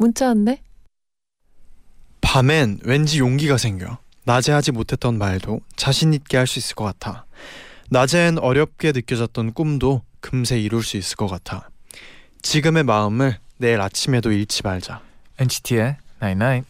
문자 0.00 0.28
왔네? 0.28 0.62
밤엔 2.22 2.80
왠지 2.84 3.18
용기가 3.18 3.58
생겨 3.58 3.98
낮에 4.24 4.50
하지 4.50 4.72
못했던 4.72 5.18
말도 5.18 5.60
자신 5.76 6.14
있게 6.14 6.38
할 6.38 6.46
수 6.46 6.58
있을 6.58 6.74
것 6.74 6.84
같아. 6.84 7.26
낮엔 7.90 8.38
어렵게 8.38 8.92
느껴졌던 8.92 9.52
꿈도 9.52 10.00
금세 10.20 10.58
이룰 10.58 10.82
수 10.82 10.96
있을 10.96 11.16
것 11.16 11.26
같아. 11.26 11.68
지금의 12.40 12.84
마음을 12.84 13.38
내일 13.58 13.82
아침에도 13.82 14.32
잃지 14.32 14.62
말자. 14.62 15.02
NCT의 15.38 15.98
99. 16.20 16.64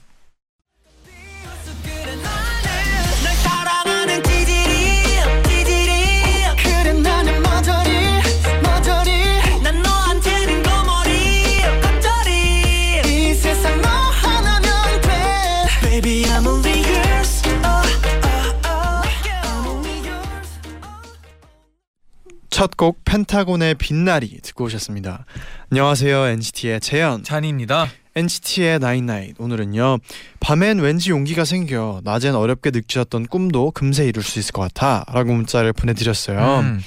첫곡 22.50 23.04
펜타곤의 23.04 23.74
빛나리 23.76 24.38
듣고 24.42 24.64
오셨습니다. 24.64 25.24
안녕하세요 25.70 26.26
NCT의 26.26 26.80
재현. 26.80 27.24
찬이입니다. 27.24 27.88
NCT의 28.14 28.78
나인나잇 28.78 29.40
오늘은요 29.40 29.98
밤엔 30.40 30.78
왠지 30.78 31.10
용기가 31.10 31.44
생겨 31.44 32.00
낮엔 32.04 32.34
어렵게 32.34 32.70
느껴졌던 32.70 33.26
꿈도 33.26 33.70
금세 33.70 34.04
이룰 34.06 34.22
수 34.22 34.38
있을 34.38 34.52
것 34.52 34.62
같아라고 34.62 35.32
문자를 35.32 35.72
보내드렸어요. 35.72 36.60
음. 36.60 36.80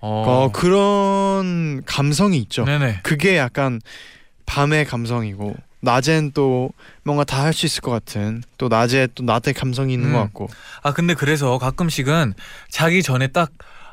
어, 0.00 0.24
어, 0.26 0.52
그런 0.52 1.82
감성이 1.84 2.38
있죠. 2.38 2.64
네네. 2.64 3.00
그게 3.02 3.36
약간 3.36 3.80
밤의 4.46 4.86
감성이고 4.86 5.54
낮엔 5.84 6.32
또 6.34 6.70
뭔가 7.04 7.22
다 7.24 7.44
할 7.44 7.52
수 7.52 7.66
있을 7.66 7.80
것 7.82 7.90
같은 7.90 8.42
또 8.58 8.68
낮에 8.68 9.06
또 9.14 9.22
낮의 9.22 9.54
감성이 9.54 9.92
있는 9.94 10.08
음. 10.08 10.12
것 10.14 10.18
같고 10.20 10.48
아 10.82 10.92
근데 10.92 11.14
그래서 11.14 11.58
가끔씩은 11.58 12.34
자기 12.70 13.02
전에 13.02 13.28
딱 13.28 13.50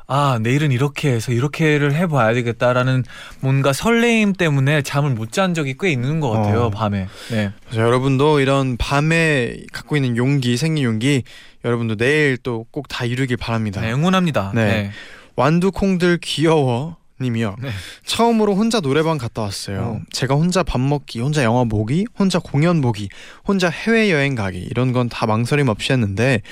아 0.08 0.38
내일은 0.42 0.72
이렇게 0.72 1.10
해서 1.12 1.32
이렇게를 1.32 1.94
해봐야 1.94 2.34
되겠다라는 2.34 3.04
뭔가 3.40 3.72
설레임 3.72 4.32
때문에 4.34 4.82
잠을 4.82 5.10
못 5.10 5.30
잔 5.30 5.54
적이 5.54 5.76
꽤 5.80 5.90
있는 5.92 6.18
것 6.20 6.28
같아요 6.30 6.64
어. 6.64 6.70
밤에. 6.70 7.06
네. 7.30 7.52
그래서 7.64 7.82
여러분도 7.82 8.40
이런 8.40 8.76
밤에 8.76 9.56
갖고 9.72 9.96
있는 9.96 10.16
용기 10.16 10.56
생긴 10.58 10.84
용기 10.84 11.22
여러분도 11.64 11.96
내일 11.96 12.36
또 12.36 12.66
꼭 12.72 12.88
다 12.88 13.04
이루길 13.06 13.36
바랍니다. 13.38 13.80
네, 13.80 13.92
응원합니다. 13.92 14.50
네. 14.54 14.64
네. 14.66 14.90
완두콩들 15.36 16.18
귀여워 16.20 16.96
님이요. 17.22 17.56
네. 17.62 17.70
처음으로 18.04 18.54
혼자 18.54 18.80
노래방 18.80 19.16
갔다 19.18 19.42
왔어요. 19.42 19.80
어. 19.80 20.00
제가 20.12 20.34
혼자 20.34 20.62
밥 20.62 20.80
먹기, 20.80 21.20
혼자 21.20 21.42
영화 21.44 21.64
보기, 21.64 22.06
혼자 22.18 22.38
공연 22.38 22.80
보기, 22.82 23.08
혼자 23.46 23.68
해외 23.70 24.10
여행 24.12 24.34
가기 24.34 24.58
이런 24.58 24.92
건 24.92 25.08
다 25.08 25.26
망설임 25.26 25.68
없이 25.68 25.92
했는데 25.92 26.42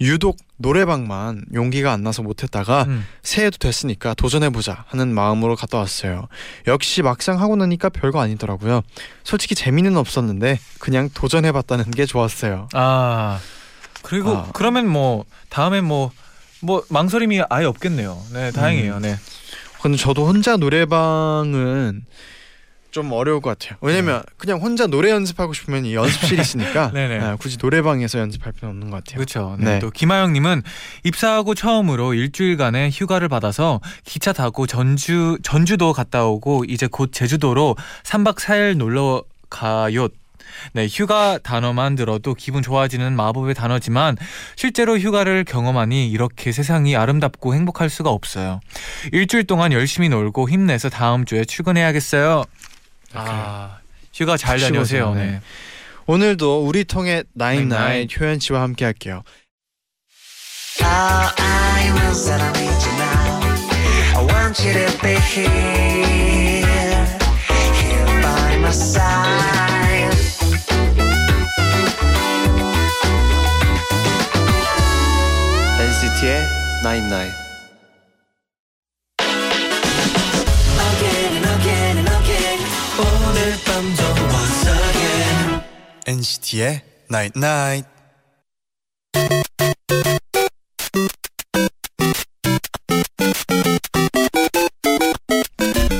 유독 0.00 0.36
노래방만 0.56 1.44
용기가 1.54 1.92
안 1.92 2.02
나서 2.02 2.22
못했다가 2.22 2.84
음. 2.88 3.06
새해도 3.22 3.58
됐으니까 3.58 4.14
도전해보자 4.14 4.84
하는 4.88 5.14
마음으로 5.14 5.54
갔다 5.56 5.78
왔어요. 5.78 6.26
역시 6.66 7.02
막상 7.02 7.40
하고 7.40 7.54
나니까 7.56 7.90
별거 7.90 8.20
아니더라고요. 8.20 8.82
솔직히 9.22 9.54
재미는 9.54 9.96
없었는데 9.96 10.58
그냥 10.80 11.08
도전해봤다는 11.14 11.90
게 11.92 12.06
좋았어요. 12.06 12.68
아 12.72 13.38
그리고 14.02 14.30
아. 14.36 14.48
그러면 14.52 14.88
뭐 14.88 15.24
다음에 15.48 15.80
뭐뭐 15.80 16.84
망설임이 16.88 17.42
아예 17.48 17.64
없겠네요. 17.64 18.20
네, 18.32 18.50
다행이에요. 18.50 18.98
네. 18.98 19.16
근데 19.84 19.98
저도 19.98 20.26
혼자 20.26 20.56
노래방은 20.56 22.06
좀 22.90 23.12
어려울 23.12 23.42
것 23.42 23.50
같아요. 23.50 23.76
왜냐면 23.82 24.22
그냥 24.38 24.58
혼자 24.58 24.86
노래 24.86 25.10
연습하고 25.10 25.52
싶으면 25.52 25.84
이 25.84 25.94
연습실이 25.94 26.40
있으니까. 26.40 26.90
아, 27.20 27.36
굳이 27.36 27.58
노래방에서 27.60 28.18
연습할 28.18 28.52
필요는 28.52 28.76
없는 28.76 28.90
것 28.90 29.04
같아요. 29.04 29.16
그렇죠. 29.18 29.56
네. 29.58 29.74
네. 29.74 29.78
또 29.80 29.90
김하영님은 29.90 30.62
입사하고 31.02 31.54
처음으로 31.54 32.14
일주일간의 32.14 32.92
휴가를 32.92 33.28
받아서 33.28 33.82
기차 34.06 34.32
타고 34.32 34.66
전주 34.66 35.36
전주도 35.42 35.92
갔다 35.92 36.24
오고 36.24 36.64
이제 36.66 36.86
곧 36.86 37.10
제주도로 37.12 37.76
3박 38.04 38.36
4일 38.36 38.76
놀러 38.78 39.22
가요. 39.50 40.08
네, 40.72 40.86
휴가 40.90 41.38
단어만 41.38 41.94
들어도 41.94 42.34
기분 42.34 42.62
좋아지는 42.62 43.14
마법의 43.14 43.54
단어지만 43.54 44.16
실제로 44.56 44.98
휴가를 44.98 45.44
경험하니 45.44 46.08
이렇게 46.10 46.52
세상이 46.52 46.96
아름답고 46.96 47.54
행복할 47.54 47.90
수가 47.90 48.10
없어요. 48.10 48.60
일주일 49.12 49.44
동안 49.44 49.72
열심히 49.72 50.08
놀고 50.08 50.48
힘내서 50.48 50.88
다음 50.88 51.24
주에 51.24 51.44
출근해야겠어요. 51.44 52.44
아, 53.14 53.78
휴가 54.12 54.36
잘푹 54.36 54.68
다녀오세요. 54.68 55.14
네. 55.14 55.26
네. 55.26 55.40
오늘도 56.06 56.66
우리 56.66 56.84
통해 56.84 57.22
나인 57.32 57.68
나인 57.68 58.06
나인. 58.06 58.08
효연 58.18 58.38
씨와 58.38 58.62
함께 58.62 58.84
할게요. 58.84 59.22
All 68.96 69.63
again. 84.84 85.62
NCT의 86.06 86.82
Night 87.10 87.38
Night. 87.38 87.88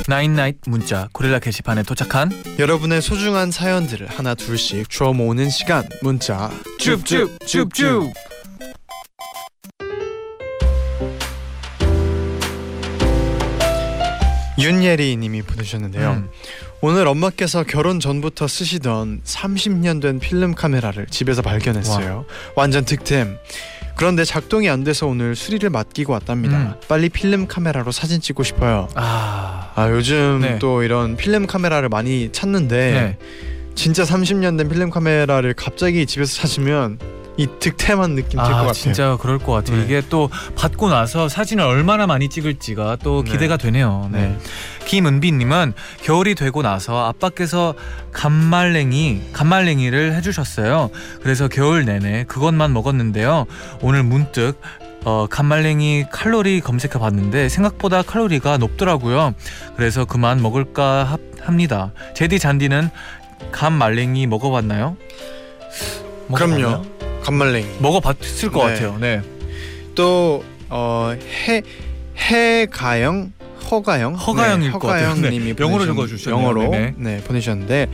나인나잇 0.07 0.57
문자 0.67 1.09
고릴라 1.13 1.39
게시판에 1.39 1.83
도착한 1.83 2.31
여러분의 2.59 3.01
소중한 3.01 3.51
사연들을 3.51 4.07
하나 4.07 4.35
둘씩 4.35 4.91
주워 4.91 5.15
모으는 5.15 5.49
시간 5.49 5.89
문자 6.03 6.51
줍줍 6.79 7.47
줍줍 7.47 8.13
윤예리 14.59 15.17
님이 15.17 15.43
보내주셨는데요. 15.43 16.11
음. 16.11 16.29
오늘 16.81 17.07
엄마께서 17.09 17.65
결혼 17.65 17.99
전부터 17.99 18.47
쓰시던 18.47 19.23
30년 19.25 20.03
된 20.03 20.19
필름 20.19 20.55
카메라를 20.55 21.07
집에서 21.07 21.43
발견했어요. 21.43 22.27
완전 22.57 22.85
득템. 22.85 23.39
그런데 23.97 24.25
작동이 24.25 24.69
안 24.69 24.85
돼서 24.85 25.07
오늘 25.07 25.37
수리를 25.37 25.69
맡기고 25.71 26.13
왔답니다. 26.13 26.57
음. 26.57 26.75
빨리 26.89 27.09
필름 27.09 27.47
카메라로 27.47 27.93
사진 27.93 28.21
찍고 28.21 28.43
싶어요. 28.43 28.89
아, 28.95 29.73
아 29.75 29.91
요즘 29.91 30.41
네. 30.43 30.59
또 30.59 30.83
이런 30.83 31.17
필름 31.17 31.47
카메라를 31.47 31.89
많이 31.89 32.31
찾는데 32.33 32.77
네. 32.77 33.19
진짜 33.75 34.03
30년 34.03 34.59
된 34.59 34.69
필름 34.69 34.91
카메라를 34.91 35.55
갑자기 35.55 36.07
집에서 36.07 36.43
찾으면 36.43 36.99
이 37.37 37.49
득템한 37.59 38.15
느낌 38.15 38.39
들것아 38.39 38.53
같아요. 38.53 38.73
진짜 38.73 39.17
그럴 39.21 39.39
것 39.39 39.53
같아요. 39.53 39.79
네. 39.79 39.85
이게 39.85 40.03
또 40.09 40.31
받고 40.55 40.89
나서 40.89 41.29
사진을 41.29 41.65
얼마나 41.65 42.07
많이 42.07 42.29
찍을지가 42.29 42.99
또 43.03 43.25
네. 43.25 43.33
기대가 43.33 43.57
되네요. 43.57 44.09
네. 44.13 44.21
네. 44.21 44.39
김은비님은 44.87 45.75
겨울이 46.03 46.35
되고 46.35 46.63
나서 46.63 47.07
아빠께서 47.07 47.75
간말랭이 48.13 49.31
간말랭이를 49.33 50.15
해주셨어요. 50.15 50.91
그래서 51.23 51.49
겨울 51.49 51.85
내내 51.85 52.25
그것만 52.25 52.73
먹었는데요. 52.73 53.47
오늘 53.81 54.03
문득 54.03 54.61
어, 55.05 55.27
간말랭이 55.29 56.07
칼로리 56.11 56.61
검색해 56.61 56.99
봤는데 56.99 57.49
생각보다 57.49 58.03
칼로리가 58.03 58.57
높더라고요. 58.59 59.35
그래서 59.77 60.05
그만 60.05 60.41
먹을까 60.41 61.05
합, 61.05 61.21
합니다. 61.43 61.93
제디 62.15 62.39
잔디는 62.39 62.91
간말랭이 63.53 64.27
먹어봤나요? 64.27 64.97
먹어봤나요? 66.29 66.67
그럼요. 66.69 66.94
간말랭이. 67.25 67.67
먹어봤을 67.81 68.51
것 68.51 68.67
네. 68.67 68.73
같아요. 68.75 68.99
네. 69.01 69.21
또 69.95 70.43
어 70.71 71.15
해 71.47 71.63
해가영 72.17 73.33
허가영 73.71 74.15
허가영일 74.15 74.73
것 74.73 74.79
같아요. 74.81 75.15
네, 75.15 75.55
영어로 75.59 75.87
적어주셨네요. 75.87 76.41
영어로 76.41 76.71
네네. 76.71 76.95
네 76.97 77.21
보내주셨는데 77.25 77.89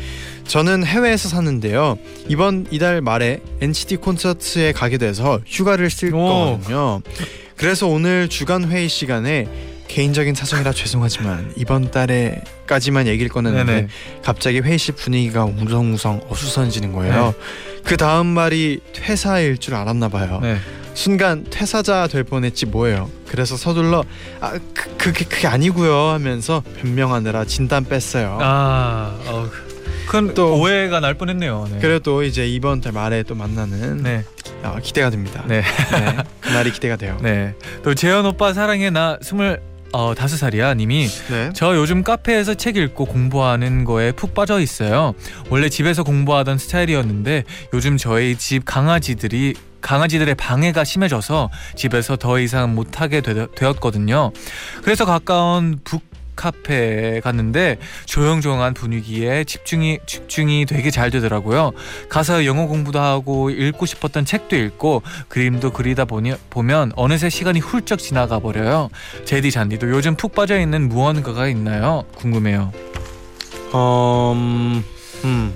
저는 0.47 0.85
해외에서 0.85 1.29
사는데요 1.29 1.97
이번 2.29 2.67
이달 2.71 3.01
말에 3.01 3.41
NCT 3.61 3.97
콘서트에 3.97 4.73
가게 4.73 4.99
돼서 4.99 5.41
휴가를 5.47 5.91
쓸 5.91 6.13
오. 6.15 6.19
거거든요 6.19 7.03
그래서 7.57 7.87
오늘 7.87 8.29
주간 8.29 8.65
회의 8.71 8.89
시간에 8.89 9.47
개인적인 9.89 10.35
사정이라 10.35 10.73
죄송하지만 10.73 11.53
이번 11.57 11.91
달에까지만 11.91 13.07
얘기를 13.07 13.29
꺼냈는데 13.29 13.73
네네. 13.73 13.89
갑자기 14.23 14.61
회의실 14.61 14.95
분위기가 14.95 15.45
웅성웅성 15.45 16.23
어수선해지는 16.29 16.93
거예요 16.93 17.35
그 17.85 17.97
다음 17.97 18.27
말이 18.27 18.81
퇴사일 18.93 19.59
줄 19.59 19.75
알았나 19.75 20.09
봐요 20.09 20.39
네. 20.43 20.57
순간 20.95 21.45
퇴사자 21.49 22.09
될 22.09 22.25
뻔했지 22.25 22.67
뭐예요. 22.67 23.09
그래서 23.29 23.57
서둘러 23.57 24.05
아 24.41 24.59
그, 24.75 24.97
그게 24.97 25.25
그게 25.25 25.47
아니고요 25.47 25.95
하면서 26.11 26.63
변명하느라 26.81 27.45
진단 27.47 27.85
뺐어요. 27.85 28.39
아, 28.41 29.17
어, 29.27 29.49
큰 30.09 30.35
또- 30.35 30.59
오해가 30.61 31.01
날 31.01 31.15
뻔했네요. 31.15 31.69
네. 31.73 31.79
그래도 31.79 32.23
이제 32.25 32.47
이번 32.47 32.81
달 32.81 32.93
말에 32.93 33.23
또 33.23 33.35
만나는 33.35 34.03
네, 34.03 34.25
아, 34.63 34.79
기대가 34.83 35.09
됩니다. 35.11 35.45
네, 35.47 35.63
네, 35.63 36.17
그날이 36.41 36.73
기대가 36.73 36.97
돼요. 36.97 37.17
네. 37.23 37.55
또 37.85 37.95
재현 37.95 38.27
오빠 38.27 38.53
사랑해 38.53 38.91
나 38.91 39.17
스물 39.23 39.61
어, 39.93 40.15
다섯 40.15 40.37
살이야 40.37 40.75
님이 40.75 41.09
네. 41.31 41.51
저 41.55 41.77
요즘 41.77 42.03
카페에서 42.03 42.55
책 42.55 42.77
읽고 42.77 43.07
공부하는 43.07 43.85
거에 43.85 44.13
푹 44.13 44.35
빠져 44.35 44.61
있어요. 44.61 45.15
원래 45.49 45.69
집에서 45.69 46.03
공부하던 46.03 46.59
스타일이었는데 46.59 47.45
요즘 47.75 47.97
저희 47.97 48.37
집 48.37 48.65
강아지들이 48.65 49.55
강아지들의 49.81 50.35
방해가 50.35 50.85
심해져서 50.85 51.51
집에서 51.75 52.17
더 52.17 52.39
이상 52.39 52.75
못하게 52.75 53.23
되, 53.23 53.47
되었거든요. 53.55 54.31
그래서 54.83 55.05
가까운 55.05 55.81
북 55.85 56.10
카페에 56.41 57.21
갔는데 57.21 57.77
조용조용한 58.07 58.73
분위기에 58.73 59.45
집중이 59.45 59.99
집중이 60.07 60.65
되게 60.65 60.91
잘 60.91 61.11
되더라고요. 61.11 61.73
가서 62.09 62.47
영어 62.47 62.67
공부도 62.67 62.99
하고 62.99 63.51
읽고 63.51 63.85
싶었던 63.85 64.25
책도 64.25 64.57
읽고 64.57 65.03
그림도 65.29 65.73
그리다 65.73 66.07
보니 66.07 66.33
보면 66.49 66.93
어느새 66.97 67.29
시간이 67.29 67.61
훌쩍 67.61 67.99
지나가 67.99 68.39
버려요. 68.39 68.89
제디 69.27 69.51
잔디도 69.51 69.91
요즘 69.91 70.17
푹 70.17 70.35
빠져 70.35 70.59
있는 70.59 70.89
무언가가 70.89 71.47
있나요? 71.47 72.05
궁금해요. 72.17 72.73
어, 73.73 74.33
음, 74.35 74.83
음. 75.25 75.55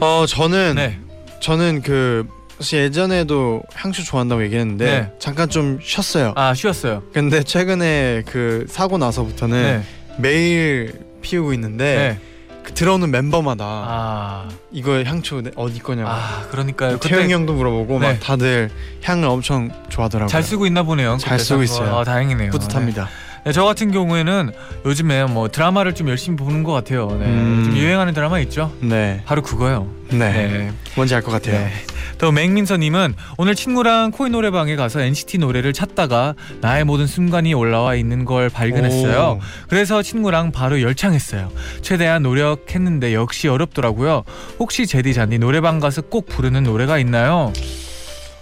어 0.00 0.24
저는 0.26 0.76
네. 0.76 0.98
저는 1.40 1.82
그 1.82 2.26
사실 2.58 2.80
예전에도 2.84 3.62
향수 3.74 4.04
좋아한다고 4.04 4.42
얘기했는데 4.44 4.84
네. 4.84 5.12
잠깐 5.18 5.48
좀 5.48 5.78
쉬었어요. 5.82 6.32
아 6.36 6.54
쉬었어요. 6.54 7.02
근데 7.12 7.42
최근에 7.42 8.22
그 8.26 8.64
사고 8.68 8.96
나서부터는 8.98 9.62
네. 9.62 9.82
매일 10.18 10.94
피우고 11.20 11.52
있는데 11.52 12.18
네. 12.18 12.20
그 12.64 12.72
들어오는 12.72 13.10
멤버마다 13.10 13.64
아, 13.64 14.48
이거 14.72 15.02
향초 15.02 15.42
내- 15.42 15.50
어디 15.54 15.78
거냐고 15.80 16.08
아 16.10 16.46
그러니까요. 16.50 16.98
태영이 16.98 17.22
그때 17.24 17.34
형도 17.34 17.52
물어보고 17.52 17.98
네. 18.00 18.12
막 18.12 18.20
다들 18.20 18.70
향을 19.04 19.28
엄청 19.28 19.70
좋아하더라고요. 19.90 20.28
잘 20.28 20.42
쓰고 20.42 20.66
있나 20.66 20.82
보네요. 20.82 21.16
잘 21.20 21.38
쓰고. 21.38 21.62
있어요. 21.62 21.94
아, 21.98 22.04
다행이네요. 22.04 22.50
뿌듯합니다. 22.50 23.08
네. 23.46 23.50
네, 23.50 23.52
저 23.52 23.64
같은 23.64 23.92
경우에는 23.92 24.50
요즘에 24.84 25.24
뭐 25.26 25.46
드라마를 25.48 25.94
좀 25.94 26.08
열심히 26.08 26.36
보는 26.36 26.64
것 26.64 26.72
같아요. 26.72 27.06
네. 27.16 27.26
음. 27.26 27.62
좀 27.66 27.76
유행하는 27.76 28.12
드라마 28.12 28.40
있죠? 28.40 28.72
네, 28.80 29.22
바로 29.24 29.40
그거요. 29.42 29.88
네, 30.10 30.18
네. 30.18 30.72
뭔지 30.96 31.14
알 31.14 31.22
것 31.22 31.30
같아요. 31.30 31.60
네. 31.60 31.70
또 32.18 32.32
맹민서님은 32.32 33.14
오늘 33.38 33.54
친구랑 33.54 34.10
코인 34.10 34.32
노래방에 34.32 34.74
가서 34.74 35.00
NCT 35.00 35.38
노래를 35.38 35.72
찾다가 35.72 36.34
나의 36.60 36.82
모든 36.84 37.06
순간이 37.06 37.54
올라와 37.54 37.94
있는 37.94 38.24
걸 38.24 38.48
발견했어요. 38.50 39.38
오. 39.38 39.40
그래서 39.68 40.02
친구랑 40.02 40.50
바로 40.50 40.82
열창했어요. 40.82 41.50
최대한 41.82 42.22
노력했는데 42.24 43.14
역시 43.14 43.46
어렵더라고요. 43.46 44.24
혹시 44.58 44.88
제디 44.88 45.14
잔디 45.14 45.38
노래방 45.38 45.78
가서 45.78 46.00
꼭 46.02 46.26
부르는 46.26 46.64
노래가 46.64 46.98
있나요? 46.98 47.52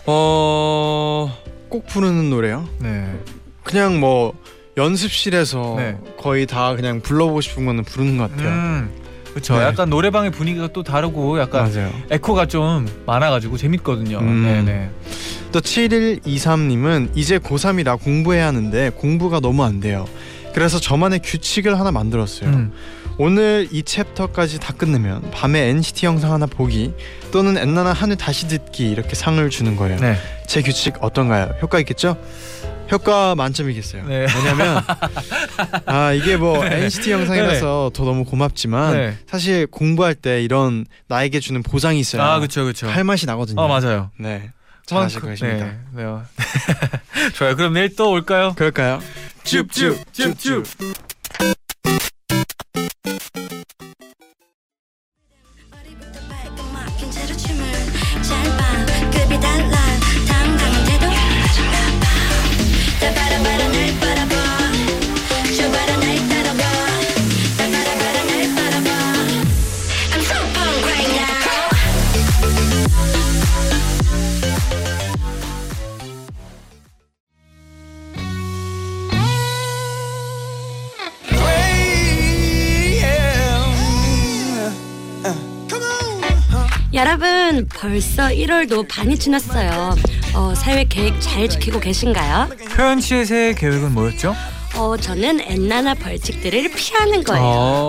어, 0.06 1.37
꼭 1.69 1.87
부르는 1.89 2.31
노래요? 2.31 2.67
네. 2.79 3.12
그냥 3.65 3.99
뭐 3.99 4.33
연습실에서 4.76 5.75
네. 5.76 5.99
거의 6.19 6.47
다 6.47 6.75
그냥 6.75 7.00
불러보고 7.00 7.41
싶은 7.41 7.67
거는 7.67 7.85
부르는 7.85 8.19
것 8.19 8.31
같아요. 8.31 8.49
음. 8.49 8.91
그렇죠. 9.31 9.56
네. 9.56 9.65
약간 9.65 9.91
노래방의 9.91 10.31
분위기가 10.31 10.69
또 10.69 10.82
다르고 10.82 11.41
약간 11.41 11.71
맞아요. 11.71 11.91
에코가 12.11 12.47
좀 12.47 12.87
많아가지고 13.05 13.56
재밌거든요. 13.56 14.19
음. 14.19 14.43
네네. 14.44 14.91
또 15.50 15.61
7123님은 15.61 17.11
이제 17.15 17.38
고3이라 17.38 18.00
공부해야 18.00 18.47
하는데 18.47 18.91
공부가 18.91 19.41
너무 19.41 19.65
안 19.65 19.81
돼요. 19.81 20.06
그래서 20.53 20.79
저만의 20.79 21.20
규칙을 21.23 21.79
하나 21.79 21.91
만들었어요. 21.91 22.49
음. 22.50 22.73
오늘 23.19 23.69
이 23.70 23.82
챕터까지 23.82 24.59
다 24.59 24.73
끝내면 24.73 25.31
밤에 25.31 25.69
NCT 25.69 26.06
영상 26.06 26.32
하나 26.32 26.47
보기 26.47 26.93
또는 27.32 27.56
엔나나 27.56 27.93
한회 27.93 28.15
다시 28.17 28.49
듣기 28.49 28.91
이렇게 28.91 29.15
상을 29.15 29.49
주는 29.50 29.77
거예요. 29.77 29.99
네. 29.99 30.17
제 30.47 30.62
규칙 30.62 30.94
어떤가요? 31.00 31.55
효과 31.62 31.79
있겠죠? 31.81 32.17
효과 32.90 33.34
만점이겠어요. 33.34 34.06
네. 34.06 34.26
왜냐면 34.36 34.82
아 35.86 36.12
이게 36.12 36.36
뭐 36.36 36.64
NCT 36.64 37.10
영상이라서 37.12 37.90
더 37.94 38.04
너무 38.04 38.25
고맙지만 38.25 38.92
네. 38.94 39.19
사실 39.26 39.66
공부할 39.66 40.14
때 40.14 40.42
이런 40.42 40.84
나에게 41.08 41.40
주는 41.40 41.62
보상이 41.62 41.98
있어요. 41.98 42.22
아 42.22 42.38
그렇죠 42.38 42.62
그렇죠. 42.62 42.88
할 42.88 43.04
맛이 43.04 43.26
나거든요. 43.26 43.60
어 43.60 43.69
맞아요. 43.69 44.10
네. 44.19 44.50
잘하실 44.86 45.20
것입니다. 45.22 45.64
네. 45.64 45.78
네. 45.94 46.04
좋아요. 47.34 47.56
그럼 47.56 47.72
내일 47.72 47.96
또 47.96 48.10
올까요? 48.10 48.52
그럴까요? 48.54 49.00
줍줍줍줍. 49.44 50.64
벌써 87.73 88.29
1월도 88.29 88.87
반이 88.89 89.19
지났어요. 89.19 89.94
어, 90.35 90.55
사회 90.55 90.85
계획 90.85 91.21
잘 91.21 91.49
지키고 91.49 91.81
계신가요? 91.81 92.49
표현 92.75 93.01
씨의 93.01 93.27
새해 93.27 93.55
계획은 93.55 93.93
뭐였죠? 93.93 94.35
어, 94.77 94.97
저는 94.97 95.41
엔나나 95.41 95.94
벌칙들을 95.94 96.73
피하는 96.73 97.23
거예요. 97.23 97.44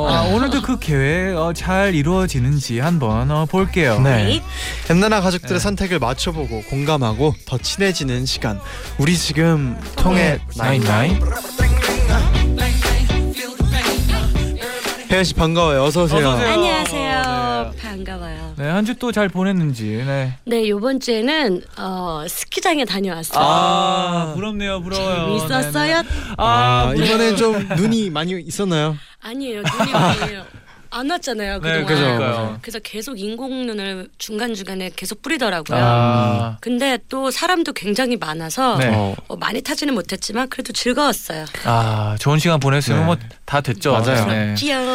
아, 0.07 0.21
오늘도 0.31 0.61
그 0.61 0.77
계획 0.77 1.35
어, 1.35 1.51
잘 1.53 1.95
이루어지는지 1.95 2.79
한번 2.79 3.31
어, 3.31 3.45
볼게요. 3.47 3.99
네. 4.01 4.41
엔나나 4.89 5.19
가족들의 5.21 5.57
네. 5.57 5.63
선택을 5.63 5.97
맞춰보고 5.99 6.61
공감하고 6.69 7.33
더 7.47 7.57
친해지는 7.57 8.25
시간. 8.27 8.59
우리 8.99 9.17
지금 9.17 9.75
통해 9.95 10.37
나인 10.57 10.83
나인. 10.83 11.19
혜연 15.09 15.23
씨 15.23 15.33
반가워요. 15.33 15.83
어서 15.83 16.03
오세요. 16.03 16.27
어서 16.27 16.35
오세요. 16.37 16.53
안녕하세요. 16.53 17.71
네. 17.73 17.81
반가워요. 17.81 18.44
네, 18.57 18.69
한 18.69 18.85
주 18.85 18.95
또 18.95 19.11
잘 19.11 19.27
보냈는지. 19.27 19.83
네. 20.05 20.37
네, 20.45 20.69
요번 20.69 20.99
주에는 21.01 21.61
어, 21.77 22.23
스키장에 22.27 22.85
다녀왔어요. 22.85 23.43
아, 23.43 24.33
부럽네요. 24.33 24.81
부러워요. 24.81 25.39
재밌었어요? 25.39 26.01
네, 26.01 26.03
네. 26.03 26.09
아, 26.37 26.87
아, 26.89 26.93
이번엔 26.95 27.35
좀 27.35 27.67
눈이 27.75 28.09
많이 28.11 28.31
있었나요? 28.39 28.95
아니에요. 29.21 29.61
눈이 29.61 29.93
아니에요. 29.93 30.43
안 30.95 31.09
왔잖아요. 31.09 31.55
네, 31.55 31.59
그동안. 31.59 31.85
그죠, 31.85 32.01
그러니까요. 32.03 32.57
그래서 32.61 32.79
계속 32.79 33.19
인공눈을 33.19 34.07
중간 34.17 34.53
중간에 34.53 34.89
계속 34.95 35.21
뿌리더라고요. 35.21 35.77
아, 35.77 36.57
근데 36.61 36.97
또 37.09 37.31
사람도 37.31 37.73
굉장히 37.73 38.15
많아서 38.15 38.77
네. 38.77 38.87
어, 38.95 39.13
어, 39.27 39.35
많이 39.35 39.61
타지는 39.61 39.93
못했지만 39.93 40.47
그래도 40.47 40.71
즐거웠어요. 40.71 41.43
아, 41.65 42.15
좋은 42.17 42.39
시간 42.39 42.61
보냈으면 42.61 42.99
네. 42.99 43.05
뭐다 43.07 43.59
됐죠. 43.59 43.91
맞아요. 43.91 44.25
네. 44.27 44.55
찌영. 44.55 44.85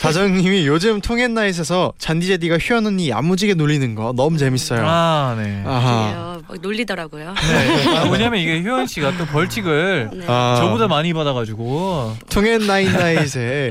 다정님이 0.00 0.64
요즘 0.68 1.00
통했나잇에서 1.00 1.92
잔디제디가 1.98 2.58
휘연 2.58 2.86
언니 2.86 3.10
야무지게 3.10 3.54
놀리는 3.54 3.96
거 3.96 4.12
너무 4.14 4.38
재밌어요. 4.38 4.84
아, 4.86 5.34
네. 5.36 5.64
아하. 5.66 6.40
막 6.46 6.60
놀리더라고요. 6.60 7.34
네. 7.34 7.96
아, 7.98 8.04
왜냐면 8.10 8.38
이게 8.38 8.62
효연 8.62 8.86
씨가 8.86 9.16
또 9.16 9.26
벌칙을 9.26 10.10
네. 10.12 10.24
아, 10.28 10.56
저보다 10.60 10.86
많이 10.86 11.12
받아가지고 11.12 12.16
통했나잇나잇에 12.30 13.70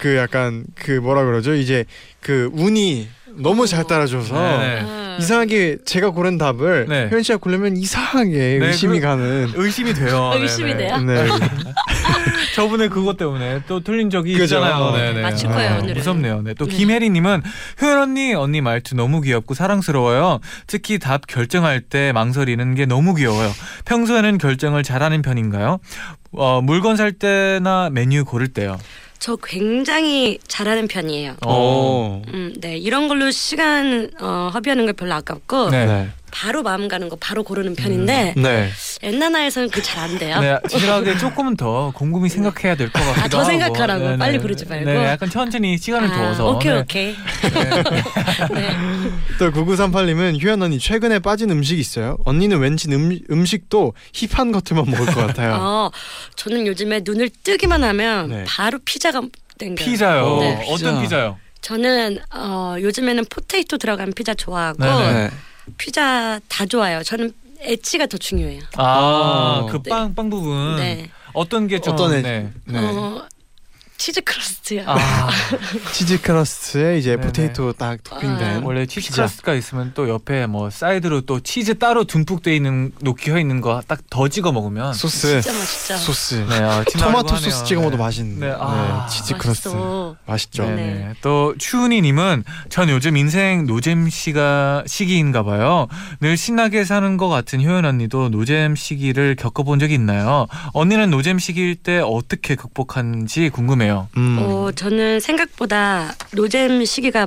그 0.00 0.16
약간 0.16 0.64
그뭐 0.74 1.11
라 1.14 1.24
그러죠? 1.24 1.54
이제 1.54 1.84
그 2.20 2.50
운이 2.52 3.08
너무 3.36 3.66
잘 3.66 3.84
따라줘서 3.86 4.34
네. 4.34 4.80
아, 4.82 5.16
이상하게 5.18 5.78
제가 5.84 6.10
고른 6.10 6.36
답을 6.38 6.86
네. 6.88 7.08
효연 7.10 7.22
씨가 7.22 7.38
고르면 7.38 7.76
이상하게 7.76 8.58
네, 8.60 8.66
의심이 8.66 9.00
그- 9.00 9.06
가는 9.06 9.50
의심이 9.54 9.94
돼요. 9.94 10.30
아, 10.32 10.36
의심이 10.40 10.74
네네. 10.74 10.86
돼요? 10.88 10.98
네. 11.00 11.26
저번에 12.54 12.88
그것 12.88 13.16
때문에 13.16 13.62
또 13.66 13.80
틀린 13.80 14.10
적이 14.10 14.32
그죠. 14.34 14.56
있잖아요. 14.56 14.74
어. 14.84 14.96
네네. 14.96 15.22
맞출 15.22 15.50
거예요, 15.50 15.74
아, 15.74 15.78
오늘은. 15.78 15.94
무섭네요. 15.94 16.42
네. 16.42 16.54
또 16.54 16.66
네. 16.66 16.76
김혜리님은 16.76 17.42
효연 17.80 17.98
언니 17.98 18.34
언니 18.34 18.60
말투 18.60 18.94
너무 18.94 19.20
귀엽고 19.20 19.54
사랑스러워요. 19.54 20.40
특히 20.66 20.98
답 20.98 21.26
결정할 21.26 21.80
때 21.80 22.12
망설이는 22.12 22.74
게 22.74 22.86
너무 22.86 23.14
귀여워요. 23.14 23.50
평소에는 23.84 24.38
결정을 24.38 24.82
잘하는 24.82 25.22
편인가요? 25.22 25.78
어, 26.32 26.60
물건 26.62 26.96
살 26.96 27.12
때나 27.12 27.90
메뉴 27.90 28.24
고를 28.24 28.48
때요. 28.48 28.78
저 29.18 29.36
굉장히 29.36 30.38
잘하는 30.48 30.88
편이에요. 30.88 31.36
어. 31.46 32.22
음, 32.34 32.52
네 32.60 32.76
이런 32.76 33.06
걸로 33.06 33.30
시간 33.30 34.10
어, 34.20 34.50
허비하는 34.52 34.84
걸 34.84 34.94
별로 34.94 35.14
아깝고 35.14 35.70
네. 35.70 35.86
네. 35.86 36.08
바로 36.32 36.62
마음 36.62 36.88
가는 36.88 37.08
거 37.08 37.16
바로 37.20 37.42
고르는 37.44 37.76
편인데 37.76 38.34
네. 38.36 38.70
엔나나에서는 39.02 39.68
그 39.70 39.80
잘 39.82 39.98
안 40.02 40.18
돼요. 40.18 40.40
네, 40.40 40.56
지나가게 40.68 41.16
조금은 41.18 41.56
더 41.56 41.92
곰곰이 41.94 42.28
생각해야 42.28 42.74
될 42.74 42.90
것 42.90 42.98
같기도 43.00 43.22
아, 43.22 43.28
더 43.28 43.38
하고. 43.40 43.50
생각하라고. 43.50 44.16
빨리 44.18 44.38
부르지 44.38 44.64
말고. 44.66 44.84
네, 44.86 45.04
약간 45.06 45.28
천천히 45.30 45.76
시간을 45.78 46.08
아, 46.08 46.12
두어서. 46.12 46.50
오케이 46.50 46.72
네. 46.72 46.78
오케이. 46.80 47.16
네. 48.54 48.76
또 49.38 49.50
9938님은 49.52 50.40
휴연 50.40 50.62
언니 50.62 50.78
최근에 50.78 51.18
빠진 51.18 51.50
음식 51.50 51.78
있어요? 51.78 52.16
언니는 52.24 52.58
왠지 52.58 52.88
음, 52.92 53.18
음식도 53.30 53.92
힙한 54.14 54.52
것들만 54.52 54.86
먹을 54.90 55.06
것 55.06 55.26
같아요. 55.26 55.56
어, 55.60 55.90
저는 56.36 56.66
요즘에 56.66 57.02
눈을 57.04 57.30
뜨기만 57.44 57.84
하면 57.84 58.28
네. 58.30 58.44
바로 58.48 58.78
피자가 58.84 59.20
땡겨요. 59.58 59.84
피자요. 59.86 60.38
네. 60.40 60.54
어떤 60.68 60.76
피자. 60.76 61.00
피자요? 61.02 61.38
저는 61.60 62.18
어, 62.34 62.76
요즘에는 62.80 63.24
포테이토 63.30 63.78
들어간 63.78 64.12
피자 64.12 64.34
좋아하고 64.34 64.82
네네. 64.82 65.30
네. 65.66 65.74
피자 65.78 66.40
다 66.48 66.66
좋아요. 66.66 67.02
저는 67.02 67.32
엣지가 67.60 68.06
더 68.06 68.16
중요해요. 68.18 68.62
아, 68.76 69.60
어. 69.62 69.66
그빵 69.66 70.14
빵 70.14 70.30
부분. 70.30 70.76
네. 70.76 71.08
어떤 71.34 71.66
게 71.68 71.78
좀 71.78 71.94
어떤 71.94 72.14
애- 72.14 72.22
네. 72.22 72.50
네. 72.66 72.78
어, 72.78 73.26
치즈 74.02 74.20
crust요. 74.22 74.82
아, 74.84 75.30
치즈 75.94 76.22
crust에 76.22 76.98
이제 76.98 77.10
네네. 77.10 77.22
potato 77.28 77.72
딱 77.74 78.02
토핑된 78.02 78.56
아. 78.56 78.60
원래 78.64 78.84
치즈 78.84 79.06
피자. 79.10 79.14
crust가 79.22 79.54
있으면 79.54 79.92
또 79.94 80.08
옆에 80.08 80.46
뭐 80.46 80.70
사이드로 80.70 81.20
또 81.20 81.38
치즈 81.38 81.78
따로 81.78 82.02
듬뿍 82.04 82.42
돼 82.42 82.56
있는 82.56 82.90
녹혀 83.00 83.38
있는 83.38 83.60
거 83.60 83.80
딱 83.86 84.00
더 84.10 84.26
찍어 84.26 84.50
먹으면 84.50 84.92
소스 84.92 85.40
진짜 85.40 85.56
맛있죠. 85.56 85.96
소스 85.98 86.34
네, 86.48 86.56
아, 86.62 86.84
침 86.88 87.00
토마토 87.00 87.36
소스. 87.36 87.64
찍어 87.64 87.80
먹어도 87.82 87.96
네. 87.96 88.02
맛있는데 88.02 88.46
네, 88.48 88.54
아, 88.58 89.06
치즈 89.08 89.36
crust 89.38 89.68
맛있어. 89.68 90.16
맛있죠. 90.26 90.64
네. 90.64 90.74
네. 90.74 90.82
네. 90.94 91.14
또 91.22 91.54
추은이 91.56 92.00
님은 92.02 92.42
전 92.70 92.88
요즘 92.90 93.16
인생 93.16 93.66
노잼 93.66 94.10
시가 94.10 94.82
시기인가 94.88 95.44
봐요. 95.44 95.86
늘 96.20 96.36
신나게 96.36 96.82
사는 96.84 97.16
것 97.16 97.28
같은 97.28 97.62
효연 97.64 97.84
언니도 97.84 98.30
노잼 98.30 98.74
시기를 98.74 99.36
겪어본 99.36 99.78
적이 99.78 99.94
있나요? 99.94 100.48
언니는 100.72 101.10
노잼 101.10 101.38
시기일 101.38 101.76
때 101.76 102.00
어떻게 102.04 102.56
극복하는지 102.56 103.48
궁금해요. 103.50 103.91
음. 104.16 104.38
어, 104.40 104.70
저는 104.72 105.20
생각보다 105.20 106.14
노잼 106.32 106.84
시기가 106.84 107.26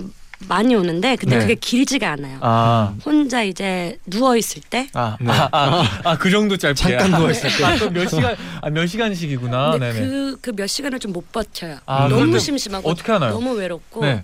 많이 0.49 0.75
오는데 0.75 1.15
근데 1.15 1.35
네. 1.37 1.41
그게 1.41 1.55
길지가 1.55 2.11
않아요. 2.11 2.37
아, 2.41 2.93
혼자 3.05 3.41
이제 3.43 3.97
누워 4.05 4.35
있을 4.35 4.61
때 4.69 4.87
아, 4.93 5.15
네. 5.19 5.31
아, 5.31 5.47
아, 5.51 5.83
아, 6.03 6.17
그 6.17 6.29
정도 6.29 6.57
짧게. 6.57 6.75
잠깐 6.97 7.11
누워 7.11 7.31
있을 7.31 7.49
때. 7.57 7.63
아, 7.63 7.77
또몇 7.77 8.09
시간, 8.09 8.35
아, 8.61 8.69
몇 8.69 8.85
시간씩이구나. 8.85 9.71
근데 9.71 9.93
네네. 9.93 10.05
그그 10.07 10.51
몇 10.55 10.67
시간을 10.67 10.99
좀 10.99 11.13
못 11.13 11.31
버텨요. 11.31 11.77
아, 11.85 12.07
너무 12.09 12.37
심심하고 12.37 12.89
어떻게 12.89 13.11
하나요? 13.13 13.31
너무 13.31 13.51
외롭고 13.53 14.01
네. 14.01 14.21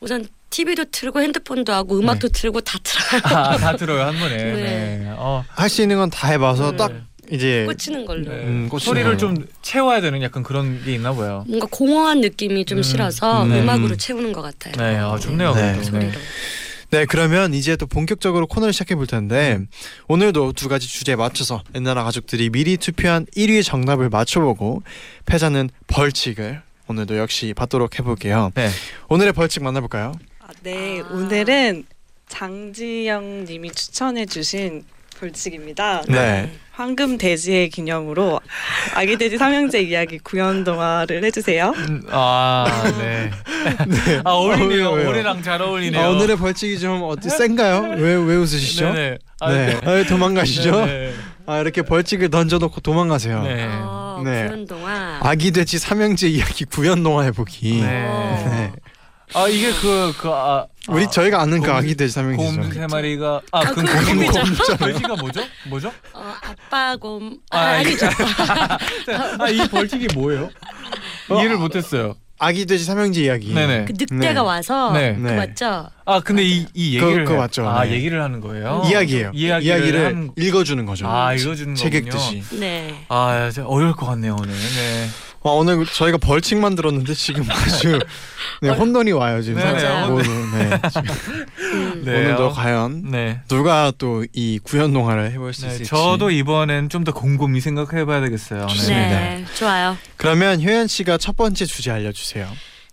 우선 0.00 0.26
TV도 0.50 0.84
틀고 0.92 1.20
핸드폰도 1.20 1.72
하고 1.72 1.98
음악도 1.98 2.28
틀고 2.28 2.60
다 2.60 2.78
틀어요. 2.84 3.20
아, 3.24 3.56
다 3.56 3.76
들어요 3.76 4.04
한 4.04 4.16
번에. 4.18 4.36
네. 4.38 4.52
네. 5.02 5.08
어, 5.16 5.44
할수 5.48 5.82
있는 5.82 5.96
건 5.96 6.08
다 6.10 6.28
해봐서 6.28 6.70
네. 6.70 6.76
딱 6.76 6.92
이제 7.30 7.64
꽂히는 7.66 8.04
걸로. 8.04 8.30
네. 8.30 8.44
음, 8.44 8.68
꽂히는 8.68 8.78
소리를 8.84 9.04
거예요. 9.04 9.16
좀 9.18 9.46
채워야 9.62 10.00
되는 10.00 10.22
약간 10.22 10.42
그런 10.42 10.82
게 10.84 10.94
있나 10.94 11.14
봐요. 11.14 11.44
뭔가 11.46 11.66
공허한 11.70 12.20
느낌이 12.20 12.64
좀 12.64 12.78
음, 12.78 12.82
싫어서 12.82 13.44
네. 13.44 13.60
음, 13.60 13.68
악으로 13.68 13.96
채우는 13.96 14.32
것 14.32 14.42
같아요. 14.42 14.74
네, 14.76 14.98
아, 14.98 15.18
좋네요. 15.18 15.54
네. 15.54 15.60
그래도. 15.60 15.78
네. 15.78 15.84
소리로. 15.84 16.12
네 16.90 17.06
그러면 17.06 17.54
이제 17.54 17.74
또 17.76 17.86
본격적으로 17.86 18.46
코너를 18.46 18.72
시작해 18.72 18.94
볼 18.94 19.08
텐데 19.08 19.58
오늘도 20.06 20.52
두 20.52 20.68
가지 20.68 20.86
주제에 20.86 21.16
맞춰서 21.16 21.62
옛나라 21.74 22.04
가족들이 22.04 22.50
미리 22.50 22.76
투표한 22.76 23.26
1위 23.36 23.64
정답을 23.64 24.10
맞춰보고 24.10 24.82
패자는 25.26 25.70
벌칙을 25.88 26.62
오늘도 26.86 27.18
역시 27.18 27.52
받도록 27.54 27.98
해볼게요. 27.98 28.52
네. 28.54 28.68
오늘의 29.08 29.32
벌칙 29.32 29.64
만나볼까요? 29.64 30.12
아, 30.38 30.46
네, 30.62 31.00
아. 31.00 31.12
오늘은 31.12 31.84
장지영 32.28 33.46
님이 33.46 33.72
추천해 33.72 34.26
주신 34.26 34.84
벌칙입니다. 35.18 36.02
네. 36.08 36.50
황금 36.72 37.18
돼지의 37.18 37.70
기념으로 37.70 38.40
아기 38.94 39.16
돼지 39.16 39.38
삼형제 39.38 39.80
이야기 39.82 40.18
구연 40.18 40.64
동화를 40.64 41.22
해주세요. 41.24 41.72
음, 41.76 42.02
아, 42.10 42.66
네. 42.98 43.30
아, 44.24 44.30
어울리네요. 44.32 44.88
어, 44.88 44.92
왜요? 44.94 45.08
올해랑 45.08 45.42
잘 45.42 45.62
어울리네요. 45.62 46.02
아, 46.02 46.08
오늘의 46.10 46.36
벌칙이 46.36 46.80
좀 46.80 47.02
어때 47.04 47.28
센가요? 47.28 47.94
왜 47.96 48.14
왜 48.16 48.36
웃으시죠? 48.36 48.92
네네. 48.92 49.18
아, 49.40 49.52
네. 49.52 49.80
아, 49.84 50.02
도망가시죠? 50.08 50.86
네. 50.86 51.12
아 51.46 51.58
이렇게 51.60 51.82
벌칙을 51.82 52.30
던져놓고 52.30 52.80
도망가세요. 52.80 53.42
네. 53.42 53.68
어, 53.70 54.22
네. 54.24 54.44
그런 54.46 54.66
동안 54.66 55.20
아기 55.22 55.52
돼지 55.52 55.78
삼형제 55.78 56.26
이야기 56.28 56.64
구연 56.64 57.02
동화 57.04 57.22
해보기. 57.24 57.82
네. 57.82 58.04
어. 58.08 58.48
네. 58.50 58.72
아, 59.32 59.48
이게 59.48 59.72
그, 59.72 60.12
그, 60.18 60.28
아. 60.30 60.66
우리 60.88 61.04
아, 61.04 61.10
저희가 61.10 61.40
아는 61.40 61.60
그 61.60 61.66
곰- 61.68 61.76
아기 61.76 61.94
돼지 61.94 62.12
삼형제죠. 62.12 62.60
곰세 62.60 62.86
마리가 62.90 63.40
아, 63.52 63.58
아, 63.58 63.64
그건 63.64 63.86
곰이죠. 63.86 64.42
돼지가 64.78 65.16
뭐죠? 65.16 65.40
뭐죠? 65.68 65.88
어, 66.12 66.34
아빠 66.42 66.96
곰 66.96 67.38
아, 67.50 67.58
아, 67.58 67.62
아니죠. 67.78 68.06
아, 69.38 69.48
이 69.48 69.66
벌칙이 69.68 70.08
뭐예요? 70.14 70.50
어, 71.30 71.38
이해를 71.40 71.56
못 71.56 71.74
했어요. 71.74 72.14
아기 72.38 72.66
돼지 72.66 72.84
삼형제 72.84 73.22
이야기. 73.22 73.54
네네. 73.54 73.84
그 73.86 73.92
늑대가 73.98 74.32
네. 74.34 74.40
와서 74.40 74.92
네. 74.92 75.14
그 75.14 75.20
네. 75.20 75.36
맞죠? 75.36 75.88
아, 76.04 76.20
근데 76.20 76.42
이, 76.44 76.66
이 76.74 76.98
그- 76.98 77.06
얘기를 77.06 77.24
그거 77.24 77.36
해- 77.36 77.40
맞죠. 77.40 77.66
아, 77.66 77.84
네. 77.84 77.92
얘기를 77.92 78.20
하는 78.22 78.40
거예요. 78.40 78.82
이야기예요. 78.90 79.30
이야기를, 79.32 79.62
이야기를 79.62 80.04
한- 80.06 80.30
읽어주는 80.36 80.84
거죠. 80.84 81.08
아, 81.08 81.32
읽어주는 81.32 81.74
책 81.76 81.92
거군요. 81.92 82.08
읽듯이. 82.08 82.42
네. 82.58 83.06
아, 83.08 83.50
어려울 83.64 83.92
것 83.94 84.06
같네요, 84.06 84.36
오늘. 84.38 84.52
네. 84.52 85.08
와, 85.44 85.52
오늘 85.52 85.84
저희가 85.84 86.16
벌칙 86.16 86.56
만 86.58 86.74
들었는데 86.74 87.12
지금 87.12 87.44
아주 87.50 87.98
네, 88.62 88.70
혼돈이 88.70 89.12
와요 89.12 89.42
지금. 89.42 89.60
네네, 89.60 89.78
살짝 89.78 90.10
모두. 90.10 90.30
네. 90.30 90.70
음. 91.74 92.02
네. 92.04 92.16
오늘도 92.16 92.46
어, 92.46 92.52
과연 92.52 93.10
네. 93.10 93.40
누가 93.48 93.92
또 93.98 94.24
이 94.32 94.58
구연 94.62 94.92
동화를 94.94 95.30
해볼 95.32 95.52
수 95.52 95.62
네, 95.62 95.66
있을지. 95.68 95.84
저도 95.90 96.30
이번엔 96.30 96.88
좀 96.88 97.04
더 97.04 97.12
곰곰이 97.12 97.60
생각해봐야 97.60 98.22
되겠어요. 98.22 98.60
네. 98.66 98.66
좋습니다. 98.74 99.08
네, 99.10 99.44
좋아요. 99.58 99.98
그러면 100.16 100.62
효연 100.62 100.86
씨가 100.86 101.18
첫 101.18 101.36
번째 101.36 101.66
주제 101.66 101.90
알려주세요. 101.90 102.48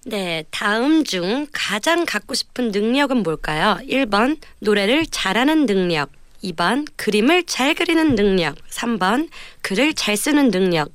네, 0.07 0.43
다음 0.51 1.05
중 1.05 1.47
가장 1.53 2.05
갖고 2.05 2.33
싶은 2.33 2.71
능력은 2.71 3.23
뭘까요? 3.23 3.77
1번 3.87 4.37
노래를 4.59 5.05
잘하는 5.05 5.67
능력, 5.67 6.09
2번 6.43 6.85
그림을 6.97 7.43
잘 7.45 7.75
그리는 7.75 8.15
능력, 8.15 8.55
3번 8.71 9.29
글을 9.61 9.93
잘 9.93 10.17
쓰는 10.17 10.51
능력. 10.51 10.89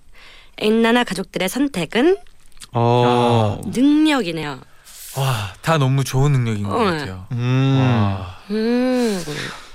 엔나나 0.59 1.05
가족들의 1.05 1.49
선택은 1.49 2.17
어. 2.73 3.61
능력이네요. 3.67 4.61
와, 5.17 5.55
다 5.63 5.79
너무 5.79 6.05
좋은 6.05 6.33
능력인 6.33 6.65
것 6.65 6.75
어. 6.75 6.85
같아요. 6.85 7.27
음. 7.33 7.79
와, 7.81 8.37
음, 8.51 9.25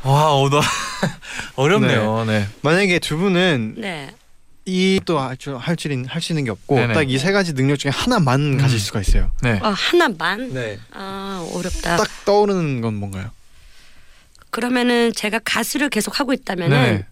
와, 0.04 0.34
어, 0.36 0.50
너 0.50 0.62
어렵네요. 1.56 2.26
네. 2.26 2.48
만약에 2.62 3.00
두 3.00 3.18
분은 3.18 3.76
네. 3.78 4.12
이또할줄할줄 4.66 6.06
할수 6.08 6.34
있는 6.34 6.46
게 6.46 6.52
없고. 6.52 6.76
딱 6.94 7.08
이 7.10 7.18
세 7.18 7.32
가지 7.32 7.54
능력 7.54 7.78
중에 7.78 7.92
하나만 7.92 8.54
음. 8.54 8.58
가질 8.58 8.80
수가 8.80 9.02
있어요. 9.02 9.32
네. 9.42 9.60
어, 9.64 9.70
하나만. 9.70 10.54
네. 10.54 10.80
아 10.94 11.48
어렵다. 11.54 11.98
딱 11.98 12.08
떠오르는 12.26 12.82
건 12.82 12.94
뭔가요? 12.96 13.32
그러면은 14.52 15.12
제가 15.14 15.40
가수를 15.44 15.90
계속 15.90 16.20
하고 16.20 16.34
있다면은 16.34 16.82
네. 16.98 17.06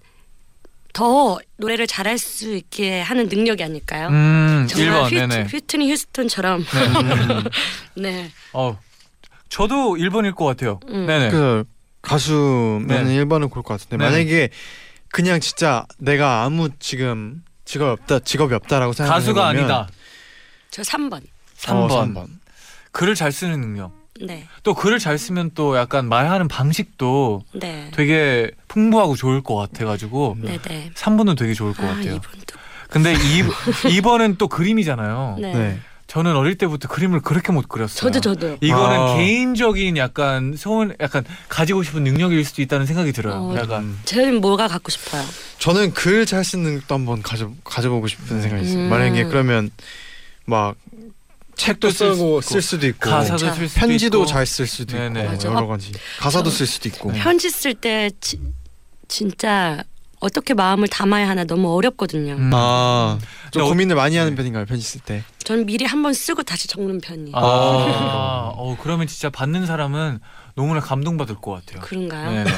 더 0.93 1.37
노래를 1.57 1.87
잘할 1.87 2.17
수 2.17 2.55
있게 2.55 3.01
하는 3.01 3.27
능력이 3.27 3.63
아닐까요? 3.63 4.07
음, 4.09 4.67
정말 4.69 5.03
1번. 5.03 5.11
휘, 5.11 5.15
네네. 5.15 5.43
휘트니 5.45 5.91
휴스턴처럼. 5.91 6.65
네. 6.65 7.41
네. 8.01 8.31
어. 8.53 8.77
저도 9.49 9.95
1번일 9.95 10.35
것 10.35 10.45
같아요. 10.45 10.79
음. 10.89 11.05
네네. 11.07 11.29
그 11.31 11.63
가수면 12.01 12.87
네. 12.87 13.03
1번을 13.03 13.49
고를 13.49 13.63
것 13.63 13.65
같은데 13.79 13.97
네네. 13.97 14.09
만약에 14.09 14.49
그냥 15.11 15.39
진짜 15.39 15.85
내가 15.97 16.43
아무 16.43 16.69
지금 16.79 17.43
직업이 17.65 17.89
없다 18.01 18.19
직업이 18.19 18.53
없다라고 18.53 18.93
생각하면 18.93 19.19
가수가 19.21 19.47
아니다. 19.47 19.89
저 20.69 20.81
3번. 20.83 21.21
3번. 21.57 21.91
어, 21.91 22.05
3번. 22.05 22.27
글을 22.91 23.15
잘 23.15 23.31
쓰는 23.31 23.59
능력. 23.59 23.91
네. 24.21 24.47
또 24.63 24.73
글을 24.73 24.99
잘 24.99 25.17
쓰면 25.17 25.51
또 25.55 25.77
약간 25.77 26.07
말하는 26.07 26.47
방식도 26.47 27.43
네. 27.53 27.89
되게 27.93 28.51
풍부하고 28.67 29.15
좋을 29.15 29.41
것 29.41 29.55
같아가지고 29.55 30.37
네, 30.41 30.57
네. 30.67 30.91
3번은 30.93 31.37
되게 31.37 31.53
좋을 31.53 31.73
것 31.73 31.83
아, 31.83 31.87
같아요. 31.95 32.15
이분도. 32.15 32.59
근데 32.89 33.13
2, 33.13 33.17
2번은 34.01 34.37
또 34.39 34.47
그림이잖아요. 34.47 35.37
네. 35.39 35.53
네. 35.53 35.79
저는 36.07 36.35
어릴 36.35 36.57
때부터 36.57 36.87
그림을 36.87 37.21
그렇게 37.21 37.51
못 37.51 37.69
그렸어요. 37.69 38.11
저도 38.11 38.19
저도. 38.19 38.57
이거는 38.61 38.99
아. 38.99 39.15
개인적인 39.15 39.95
약간 39.97 40.55
소원, 40.57 40.95
약간 40.99 41.23
가지고 41.49 41.83
싶은 41.83 42.03
능력일 42.03 42.43
수도 42.45 42.63
있다는 42.63 42.87
생각이 42.87 43.11
들어요. 43.11 43.35
어, 43.35 43.55
약간 43.55 43.95
저는 44.05 44.41
뭐가 44.41 44.67
갖고 44.67 44.89
싶어요. 44.89 45.23
저는 45.59 45.93
글 45.93 46.25
잘 46.25 46.43
쓰는 46.43 46.63
능력도 46.65 46.95
한번 46.95 47.21
가져 47.21 47.51
가져보고 47.63 48.07
싶은 48.07 48.41
생각이 48.41 48.65
있어요. 48.65 48.79
음. 48.85 48.89
만약에 48.89 49.25
그러면 49.25 49.69
막 50.45 50.75
책도 51.59 51.91
쓸 51.91 52.13
쓰고 52.15 52.41
수쓸 52.41 52.61
수도 52.61 52.87
있고 52.87 53.09
가사도. 53.09 53.37
쓸 53.37 53.67
수도 53.67 53.79
편지도. 53.87 54.25
잘 54.25 54.45
쓸 54.45 54.65
수도 54.67 54.95
있고 54.95 55.03
네네. 55.13 55.27
맞아. 55.27 55.47
여러 55.49 55.67
가지 55.67 55.91
가사도 56.19 56.49
저- 56.49 56.55
쓸 56.57 56.65
수도 56.65 56.87
있고 56.89 57.11
편지 57.11 57.49
쓸 57.49 57.73
때 57.73 58.09
진짜 59.07 59.83
어떻게 60.21 60.53
마음을 60.53 60.87
담아야 60.89 61.29
하나 61.29 61.43
너무 61.45 61.73
어렵거든요. 61.75 62.33
음. 62.33 62.51
아좀 62.53 63.19
근데 63.51 63.61
어- 63.65 63.69
고민을 63.69 63.95
많이 63.95 64.17
하는 64.17 64.31
네. 64.33 64.35
편인가요 64.35 64.65
편지 64.65 64.85
쓸 64.85 65.01
때? 65.01 65.23
저는 65.43 65.65
미리 65.65 65.85
한번 65.85 66.13
쓰고 66.13 66.43
다시 66.43 66.67
적는 66.67 66.99
편이에요. 67.01 67.35
아, 67.35 67.41
어, 68.55 68.77
그러면 68.81 69.07
진짜 69.07 69.29
받는 69.29 69.65
사람은 69.65 70.19
너무나 70.55 70.79
감동받을 70.81 71.35
것 71.35 71.51
같아요. 71.51 71.81
그런가요? 71.81 72.31
네네. 72.31 72.51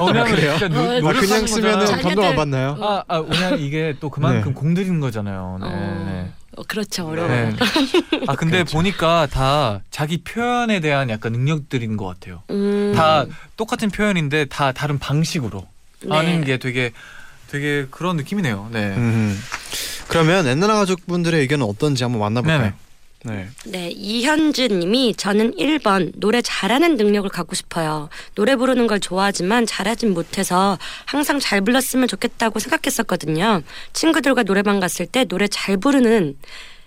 어, 0.00 0.06
왜냐면 0.06 0.26
그래요? 0.34 0.58
진짜 0.58 0.68
노, 0.68 0.80
어, 0.80 0.82
아, 0.82 1.12
그냥. 1.12 1.84
자기들- 1.86 2.02
감동 2.02 2.24
안 2.24 2.36
받나요? 2.36 2.76
아, 2.80 3.04
아, 3.06 3.18
왜냐면 3.18 3.60
이게 3.60 3.94
또 4.00 4.10
그만큼 4.10 4.52
네. 4.52 4.60
공들이는 4.60 4.98
거잖아요. 5.00 5.58
네. 5.60 5.66
어, 5.68 6.32
어, 6.56 6.62
그렇죠 6.64 7.06
어려워요. 7.06 7.50
네. 7.50 7.56
아 8.26 8.36
근데 8.36 8.58
그렇죠. 8.58 8.76
보니까 8.76 9.26
다 9.30 9.80
자기 9.90 10.18
표현에 10.22 10.80
대한 10.80 11.08
약간 11.10 11.32
능력들인 11.32 11.96
것 11.96 12.06
같아요. 12.06 12.42
음, 12.50 12.92
다 12.94 13.24
똑같은 13.56 13.90
표현인데 13.90 14.46
다 14.46 14.72
다른 14.72 14.98
방식으로 14.98 15.66
네. 16.04 16.14
하는 16.14 16.44
게 16.44 16.58
되게 16.58 16.92
되게 17.50 17.86
그런 17.90 18.16
느낌이네요. 18.16 18.68
네. 18.72 18.94
음. 18.96 19.38
그러면 20.08 20.46
엔나나 20.46 20.74
가족분들의 20.74 21.40
의견은 21.40 21.64
어떤지 21.64 22.04
한번 22.04 22.20
만나볼까요? 22.20 22.58
네. 22.58 22.64
네, 22.68 22.74
이현주님이 23.90 25.14
저는 25.16 25.52
1번 25.56 26.12
노래 26.16 26.42
잘하는 26.42 26.96
능력을 26.96 27.28
갖고 27.30 27.54
싶어요. 27.54 28.08
노래 28.34 28.56
부르는 28.56 28.86
걸 28.86 29.00
좋아하지만 29.00 29.66
잘하진 29.66 30.12
못해서 30.12 30.78
항상 31.06 31.38
잘 31.38 31.60
불렀으면 31.60 32.08
좋겠다고 32.08 32.58
생각했었거든요. 32.58 33.62
친구들과 33.92 34.42
노래방 34.42 34.80
갔을 34.80 35.06
때 35.06 35.24
노래 35.24 35.46
잘 35.48 35.76
부르는 35.76 36.36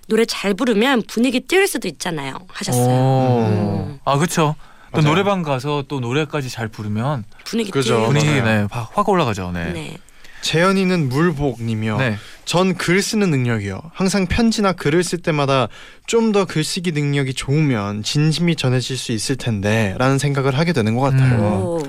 노래 0.07 0.25
잘 0.25 0.53
부르면 0.53 1.03
분위기 1.07 1.39
띄울 1.39 1.67
수도 1.67 1.87
있잖아요. 1.87 2.37
하셨어요. 2.47 2.95
오. 2.95 3.39
음. 3.39 3.99
아 4.05 4.17
그렇죠. 4.17 4.55
또 4.91 5.01
맞아요. 5.01 5.09
노래방 5.09 5.41
가서 5.43 5.83
또 5.87 5.99
노래까지 5.99 6.49
잘 6.49 6.67
부르면 6.67 7.25
분위기 7.43 7.71
그죠. 7.71 8.05
분위기. 8.05 8.27
네, 8.27 8.65
확, 8.69 8.91
확 8.93 9.09
올라가죠. 9.09 9.51
네. 9.51 9.71
네. 9.73 9.97
재현이는 10.45 11.09
물복님이요. 11.09 11.97
네. 11.97 12.17
전 12.45 12.75
글 12.77 13.01
쓰는 13.01 13.31
능력이요. 13.31 13.81
항상 13.93 14.27
편지나 14.27 14.73
글을 14.73 15.03
쓸 15.03 15.19
때마다 15.19 15.67
좀 16.05 16.31
더 16.31 16.45
글쓰기 16.45 16.91
능력이 16.91 17.33
좋으면 17.33 18.03
진심이 18.03 18.55
전해질 18.55 18.97
수 18.97 19.11
있을 19.11 19.35
텐데라는 19.37 20.19
생각을 20.19 20.57
하게 20.57 20.71
되는 20.73 20.95
것 20.95 21.01
같아요. 21.01 21.41
오. 21.41 21.83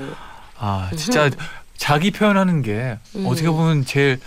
아 0.58 0.90
진짜 0.96 1.28
자기 1.76 2.10
표현하는 2.10 2.62
게 2.62 2.98
음. 3.16 3.26
어떻게 3.26 3.48
보면 3.48 3.84
제일 3.84 4.18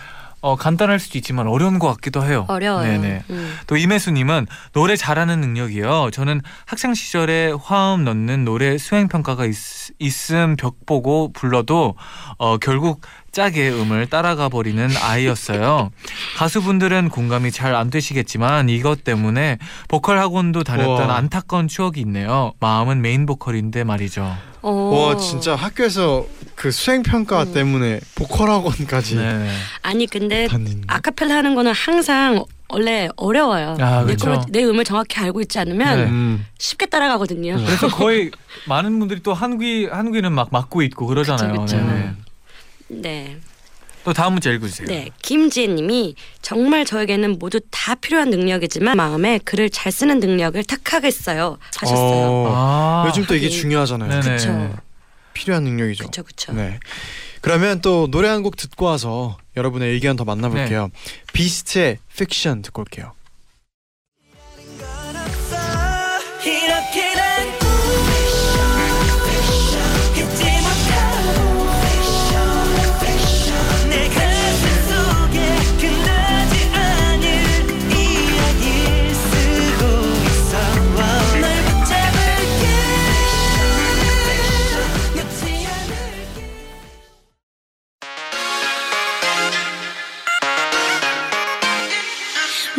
어, 0.41 0.55
간단할 0.55 0.99
수도 0.99 1.17
있지만 1.17 1.47
어려운 1.47 1.79
것 1.79 1.87
같기도 1.95 2.23
해요. 2.23 2.45
어려워요. 2.47 2.83
네네. 2.89 3.23
음. 3.29 3.55
또 3.67 3.75
임혜수님은 3.75 4.47
노래 4.71 4.95
잘하는 4.95 5.41
능력이요. 5.41 6.11
저는 6.13 6.41
학창 6.65 6.93
시절에 6.93 7.51
화음 7.61 8.05
넣는 8.05 8.45
노래 8.45 8.77
수행 8.77 9.09
평가가 9.09 9.45
있, 9.45 9.55
있음 9.99 10.55
벽 10.55 10.85
보고 10.85 11.33
불러도 11.33 11.95
어, 12.37 12.57
결국 12.57 13.01
짝의 13.31 13.71
음을 13.73 14.07
따라가 14.07 14.49
버리는 14.49 14.89
아이였어요. 15.01 15.91
가수분들은 16.37 17.09
공감이 17.09 17.51
잘 17.51 17.69
안 17.69 17.89
되시겠지만 17.91 18.67
이것 18.69 19.03
때문에 19.03 19.57
보컬 19.87 20.17
학원도 20.17 20.63
다녔던 20.63 21.05
우와. 21.05 21.15
안타까운 21.15 21.67
추억이 21.67 21.99
있네요. 22.01 22.51
마음은 22.59 23.01
메인 23.01 23.25
보컬인데 23.25 23.83
말이죠. 23.83 24.35
어. 24.61 24.71
와 24.71 25.17
진짜 25.17 25.55
학교에서 25.55 26.25
그 26.55 26.71
수행 26.71 27.03
평가 27.03 27.43
음. 27.43 27.53
때문에 27.53 27.99
보컬 28.15 28.49
학원까지 28.49 29.15
네. 29.15 29.49
아니 29.83 30.07
근데. 30.07 30.47
아카펠라 30.87 31.35
하는 31.35 31.55
거는 31.55 31.71
항상 31.73 32.43
원래 32.69 33.07
어려워요. 33.15 33.77
아, 33.79 34.03
내, 34.05 34.15
그렇죠. 34.15 34.45
내 34.49 34.63
음을 34.65 34.83
정확히 34.83 35.19
알고 35.19 35.41
있지 35.41 35.57
않으면 35.59 35.97
네. 35.97 36.03
음. 36.05 36.45
쉽게 36.57 36.87
따라가거든요. 36.87 37.55
그래서 37.65 37.87
거의 37.87 38.31
많은 38.67 38.97
분들이 38.99 39.21
또 39.23 39.33
한귀 39.33 39.85
한귀는 39.91 40.33
막 40.33 40.49
막고 40.51 40.81
있고 40.81 41.05
그러잖아요. 41.05 41.51
그쵸, 41.51 41.61
그쵸. 41.61 41.77
네 41.77 42.13
네. 42.89 42.99
네. 42.99 43.37
또 44.03 44.13
다음 44.13 44.33
문제 44.33 44.51
읽어주세요. 44.53 44.87
네. 44.87 45.09
김지혜님이 45.21 46.15
정말 46.41 46.85
저에게는 46.85 47.37
모두 47.37 47.59
다 47.69 47.95
필요한 47.95 48.29
능력이지만 48.29 48.95
마음에 48.97 49.39
글을 49.39 49.69
잘 49.69 49.91
쓰는 49.91 50.19
능력을 50.19 50.63
탁하겠어요. 50.63 51.57
하셨어요. 51.77 52.27
어, 52.27 52.53
아, 52.55 53.03
요즘 53.07 53.25
또 53.25 53.35
이게 53.35 53.47
하긴. 53.47 53.59
중요하잖아요. 53.59 54.21
네네. 54.21 54.35
그쵸. 54.37 54.75
필요한 55.33 55.63
능력이죠. 55.65 56.03
그렇죠, 56.05 56.23
그렇죠. 56.23 56.53
네. 56.53 56.79
그러면 57.41 57.81
또 57.81 58.07
노래 58.09 58.27
한 58.29 58.41
곡 58.43 58.55
듣고 58.55 58.85
와서 58.85 59.37
여러분의 59.57 59.91
의견 59.91 60.15
더 60.15 60.23
만나볼게요. 60.23 60.89
네. 60.93 61.23
비스트의 61.33 61.97
픽션 62.17 62.61
듣고 62.63 62.81
올게요. 62.81 63.13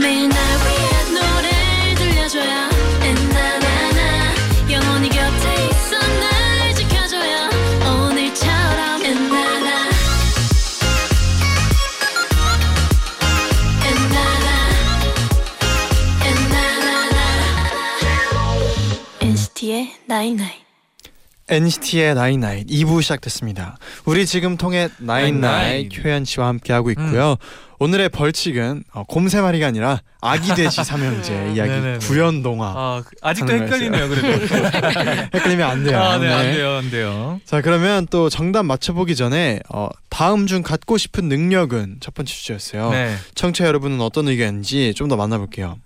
매 0.03 0.40
NCT의 21.51 22.15
나인나잇 22.15 22.69
2부 22.69 23.03
시작됐습니다. 23.03 23.77
우리 24.05 24.25
지금 24.25 24.57
통해 24.57 24.89
나인나잇. 24.99 26.05
효연 26.05 26.25
씨와 26.25 26.47
함께 26.47 26.73
하고 26.73 26.91
있고요. 26.93 27.37
오늘의 27.81 28.11
벌칙은 28.11 28.85
어, 28.93 29.03
곰새마리가 29.05 29.67
아니라 29.67 30.01
아기 30.21 30.55
돼지 30.55 30.85
삼형제 30.85 31.53
이야기. 31.55 32.07
구연 32.07 32.43
동화. 32.43 32.69
아, 32.77 33.03
그- 33.05 33.17
아직도 33.23 33.53
헷갈리네요. 33.53 34.09
그래도. 34.09 34.29
헷갈리면 35.35 35.69
안 35.71 35.83
돼요. 35.85 35.99
아, 35.99 36.19
네, 36.19 36.29
네. 36.29 36.33
안 36.35 36.43
돼요, 36.53 36.71
안 36.77 36.91
돼요. 36.91 37.41
자 37.45 37.61
그러면 37.63 38.07
또 38.11 38.29
정답 38.29 38.65
맞춰보기 38.65 39.17
전에 39.17 39.61
어, 39.71 39.89
다음 40.09 40.47
중 40.47 40.63
갖고 40.63 40.99
싶은 40.99 41.29
능력은 41.29 41.97
첫 42.01 42.15
번째 42.15 42.33
주제였어요. 42.33 42.91
네, 42.91 43.17
청취자 43.35 43.67
여러분은 43.67 44.01
어떤 44.03 44.29
의견인지 44.29 44.95
좀 44.95 45.09
더 45.09 45.17
만나볼게요. 45.17 45.79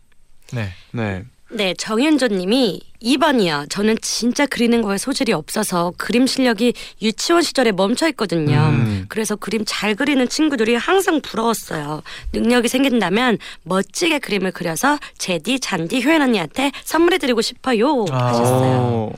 네. 0.53 0.70
네. 0.92 1.22
네, 1.54 1.72
정현조님이 1.74 2.80
2번이요. 3.00 3.70
저는 3.70 3.96
진짜 4.02 4.44
그리는 4.44 4.82
거에 4.82 4.98
소질이 4.98 5.32
없어서 5.32 5.92
그림 5.96 6.26
실력이 6.26 6.74
유치원 7.00 7.42
시절에 7.42 7.70
멈춰 7.70 8.08
있거든요. 8.08 8.56
음. 8.56 9.04
그래서 9.08 9.36
그림 9.36 9.62
잘 9.64 9.94
그리는 9.94 10.28
친구들이 10.28 10.74
항상 10.74 11.20
부러웠어요. 11.20 12.02
능력이 12.32 12.66
생긴다면 12.66 13.38
멋지게 13.62 14.18
그림을 14.18 14.50
그려서 14.50 14.98
제디, 15.18 15.60
잔디, 15.60 16.02
효연 16.04 16.22
언니한테 16.22 16.72
선물해드리고 16.82 17.40
싶어요. 17.40 18.04
아. 18.10 18.26
하셨어요. 18.28 18.78
오. 18.80 19.14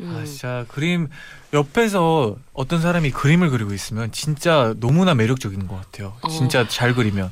음. 0.00 0.16
아, 0.18 0.24
진짜 0.24 0.64
그림 0.68 1.08
옆에서 1.52 2.36
어떤 2.54 2.80
사람이 2.80 3.10
그림을 3.10 3.50
그리고 3.50 3.74
있으면 3.74 4.10
진짜 4.10 4.72
너무나 4.80 5.14
매력적인 5.14 5.68
것 5.68 5.76
같아요. 5.76 6.14
어. 6.22 6.28
진짜 6.30 6.66
잘 6.66 6.94
그리면. 6.94 7.30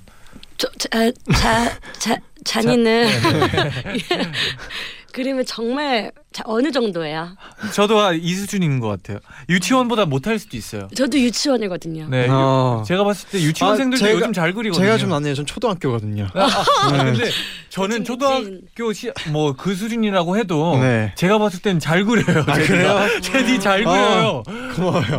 저, 0.58 0.68
자, 0.78 1.10
자, 1.38 1.78
자, 1.98 2.16
잔이는 2.44 3.08
그림을 5.16 5.46
정말 5.46 6.12
자, 6.30 6.42
어느 6.44 6.70
정도예요? 6.70 7.34
저도 7.72 7.98
한이 7.98 8.34
수준인 8.34 8.80
것 8.80 8.88
같아요. 8.88 9.18
유치원보다 9.48 10.04
못할 10.04 10.38
수도 10.38 10.58
있어요. 10.58 10.88
저도 10.94 11.18
유치원이거든요. 11.18 12.08
네, 12.10 12.26
어. 12.28 12.82
제가 12.86 13.02
봤을 13.04 13.26
때 13.30 13.40
유치원생들도 13.40 14.04
아, 14.04 14.08
제가- 14.08 14.14
요즘 14.14 14.32
잘 14.34 14.52
그리거든요. 14.52 14.84
제가 14.84 14.98
좀 14.98 15.08
낫네요. 15.08 15.34
전 15.34 15.46
초등학교거든요. 15.46 16.26
아, 16.34 16.40
아, 16.82 16.92
네. 16.92 17.12
근데 17.12 17.30
저는 17.70 18.04
초등학교 18.04 18.92
시, 18.92 19.10
뭐그 19.32 19.74
수준이라고 19.74 20.36
해도 20.36 20.76
네. 20.78 21.12
제가 21.16 21.38
봤을 21.38 21.62
땐 21.62 21.78
잘 21.78 22.04
그려요. 22.04 22.44
아. 22.46 22.52
그래요? 22.52 23.20
제디 23.22 23.58
잘 23.58 23.86
아. 23.86 23.90
그려요. 23.90 24.42
고마워요. 24.74 25.18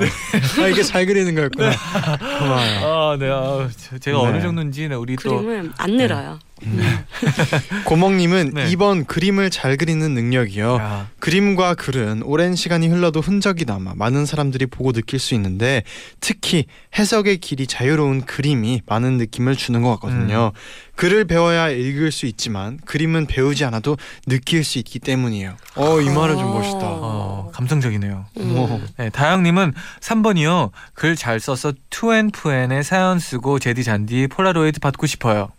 아 0.61 0.67
이게 0.67 0.83
잘 0.83 1.07
그리는 1.07 1.33
거였구나. 1.33 1.71
고마워요. 2.39 2.85
아, 2.85 3.17
네. 3.19 3.29
아, 3.31 3.67
제- 3.75 3.97
제가 3.97 4.19
네. 4.21 4.27
어느 4.27 4.41
정도인지는 4.43 4.95
우리 4.97 5.15
또 5.15 5.37
그림은 5.41 5.73
안 5.77 5.91
늘어요. 5.97 6.37
고멍님은 7.85 8.51
네. 8.53 8.65
2번 8.71 9.05
그림을 9.05 9.49
잘 9.49 9.77
그리는 9.77 10.13
능력이요. 10.13 10.75
야, 10.75 11.09
그림과 11.19 11.75
글은 11.75 12.23
오랜 12.23 12.55
시간이 12.55 12.87
흘러도 12.87 13.19
흔적이 13.21 13.65
남아 13.65 13.93
많은 13.95 14.25
사람들이 14.25 14.65
보고 14.67 14.91
느낄 14.93 15.19
수 15.19 15.35
있는데 15.35 15.83
특히 16.21 16.65
해석의 16.97 17.37
길이 17.37 17.67
자유로운 17.67 18.21
그림이 18.25 18.81
많은 18.85 19.17
느낌을 19.17 19.55
주는 19.55 19.81
것 19.81 19.91
같거든요. 19.91 20.51
글을 20.95 21.25
배워야 21.25 21.69
읽을 21.69 22.11
수 22.11 22.25
있지만 22.25 22.79
그림은 22.85 23.27
배우지 23.27 23.65
않아도 23.65 23.97
느낄 24.25 24.63
수 24.63 24.79
있기 24.79 24.99
때문이에요. 24.99 25.55
어, 25.75 26.01
이 26.01 26.09
말은 26.09 26.37
좀 26.37 26.51
멋있다. 26.53 26.79
어, 26.81 27.51
감성적이네요. 27.53 28.25
어. 28.35 28.81
네, 28.97 29.09
다영님은 29.09 29.73
3번이요. 29.99 30.71
글 30.93 31.17
잘 31.17 31.39
써서 31.39 31.73
투앤푸앤에 31.89 32.83
사연 32.83 33.17
쓰고 33.17 33.57
제디 33.59 33.83
잔디 33.83 34.27
폴라로이드 34.27 34.79
받고 34.79 35.07
싶어요. 35.07 35.49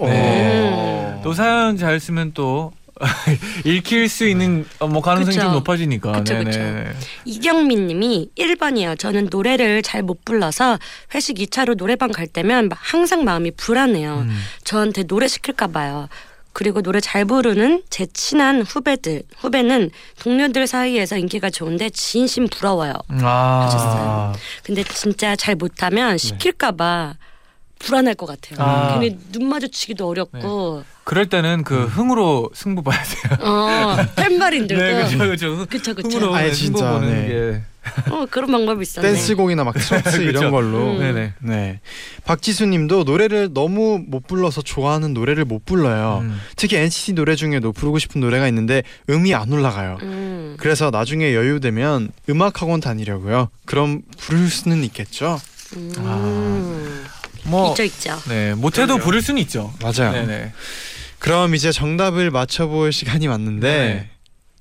네. 0.00 1.20
또 1.22 1.32
사연 1.32 1.76
잘 1.76 1.98
쓰면 2.00 2.32
또 2.34 2.72
읽힐 3.64 4.08
수 4.08 4.26
있는 4.26 4.66
어, 4.78 4.86
뭐 4.86 5.02
가능성이 5.02 5.36
그쵸. 5.36 5.46
좀 5.46 5.52
높아지니까. 5.54 6.12
그쵸, 6.12 6.34
네네. 6.34 6.44
그쵸. 6.44 6.98
이경민 7.26 7.86
님이 7.88 8.30
1번이요. 8.38 8.98
저는 8.98 9.28
노래를 9.30 9.82
잘 9.82 10.02
못 10.02 10.24
불러서 10.24 10.78
회식 11.14 11.36
2차로 11.36 11.76
노래방 11.76 12.10
갈 12.10 12.26
때면 12.26 12.70
항상 12.74 13.24
마음이 13.24 13.50
불안해요. 13.52 14.24
음. 14.28 14.38
저한테 14.64 15.02
노래 15.02 15.26
시킬까 15.28 15.66
봐요. 15.68 16.08
그리고 16.52 16.80
노래 16.80 17.00
잘 17.00 17.26
부르는 17.26 17.82
제 17.90 18.06
친한 18.14 18.62
후배들, 18.62 19.24
후배는 19.36 19.90
동료들 20.20 20.66
사이에서 20.66 21.18
인기가 21.18 21.50
좋은데 21.50 21.90
진심 21.90 22.48
부러워요. 22.48 22.94
아. 23.20 23.64
하셨어요. 23.66 24.32
근데 24.62 24.82
진짜 24.84 25.36
잘 25.36 25.54
못하면 25.54 26.16
시킬까 26.16 26.72
봐 26.72 27.14
불안할 27.78 28.14
것 28.14 28.26
같아요. 28.26 28.58
아. 28.66 28.98
괜히 28.98 29.16
눈 29.32 29.48
마주치기도 29.48 30.08
어렵고. 30.08 30.84
그럴 31.04 31.28
때는 31.28 31.62
그 31.62 31.84
흥으로 31.84 32.50
승부 32.54 32.82
봐야 32.82 33.00
돼요. 33.02 33.38
어, 33.48 33.96
템바린 34.16 34.66
들고. 34.66 34.82
네, 34.82 35.16
그렇죠, 35.16 35.54
그렇죠. 35.94 36.08
흥으로 36.08 36.34
아니, 36.34 36.48
네, 36.48 36.54
승부 36.54 36.78
진짜, 36.78 36.92
보는 36.92 37.08
네. 37.10 37.28
게. 37.28 37.62
어, 38.10 38.26
그런 38.28 38.50
방법이 38.50 38.82
있었네. 38.82 39.06
댄스곡이나 39.08 39.62
막 39.62 39.72
트로트 39.78 40.20
이런. 40.22 40.50
걸로. 40.50 40.94
음. 40.94 40.98
네네. 40.98 41.34
네. 41.38 41.80
박지수님도 42.24 43.04
노래를 43.04 43.50
너무 43.54 44.02
못 44.04 44.26
불러서 44.26 44.62
좋아하는 44.62 45.14
노래를 45.14 45.44
못 45.44 45.64
불러요. 45.64 46.18
음. 46.22 46.40
특히 46.56 46.76
NCT 46.76 47.12
노래 47.12 47.36
중에도 47.36 47.70
부르고 47.72 48.00
싶은 48.00 48.20
노래가 48.20 48.48
있는데 48.48 48.82
음이 49.08 49.32
안 49.34 49.52
올라가요. 49.52 49.98
음. 50.02 50.56
그래서 50.58 50.90
나중에 50.90 51.34
여유 51.34 51.60
되면 51.60 52.10
음악 52.28 52.60
학원 52.60 52.80
다니려고요. 52.80 53.50
그럼 53.64 54.02
부를 54.18 54.48
수는 54.48 54.82
있겠죠? 54.82 55.38
음. 55.76 57.04
뭐 57.46 57.70
있죠, 57.70 57.82
있죠. 57.84 58.18
네, 58.28 58.54
못해도 58.54 58.86
그럼요. 58.94 59.02
부를 59.04 59.22
수는 59.22 59.40
있죠. 59.42 59.72
맞아요. 59.82 60.12
네네. 60.12 60.52
그럼 61.18 61.54
이제 61.54 61.72
정답을 61.72 62.30
맞춰볼 62.30 62.92
시간이 62.92 63.26
왔는데 63.26 63.68
네. 63.68 64.10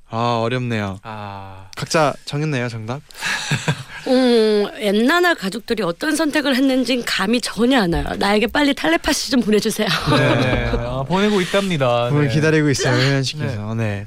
아 0.10 0.40
어렵네요. 0.42 1.00
아. 1.04 1.68
각자 1.76 2.14
정했나요 2.26 2.70
정답? 2.70 3.02
음, 4.08 4.68
옛날 4.80 5.34
가족들이 5.36 5.82
어떤 5.84 6.16
선택을 6.16 6.56
했는진 6.56 7.04
감이 7.04 7.42
전혀 7.42 7.82
안 7.82 7.92
와요. 7.94 8.06
나에게 8.18 8.48
빨리 8.48 8.74
텔레파시 8.76 9.32
좀 9.32 9.42
보내주세요. 9.42 9.88
네. 10.16 10.66
아, 10.78 11.04
보내고 11.08 11.42
있답니다. 11.42 12.06
오늘 12.06 12.28
네. 12.28 12.34
기다리고 12.36 12.70
있어요 12.70 13.22
씨께서. 13.24 13.74
네. 13.74 14.06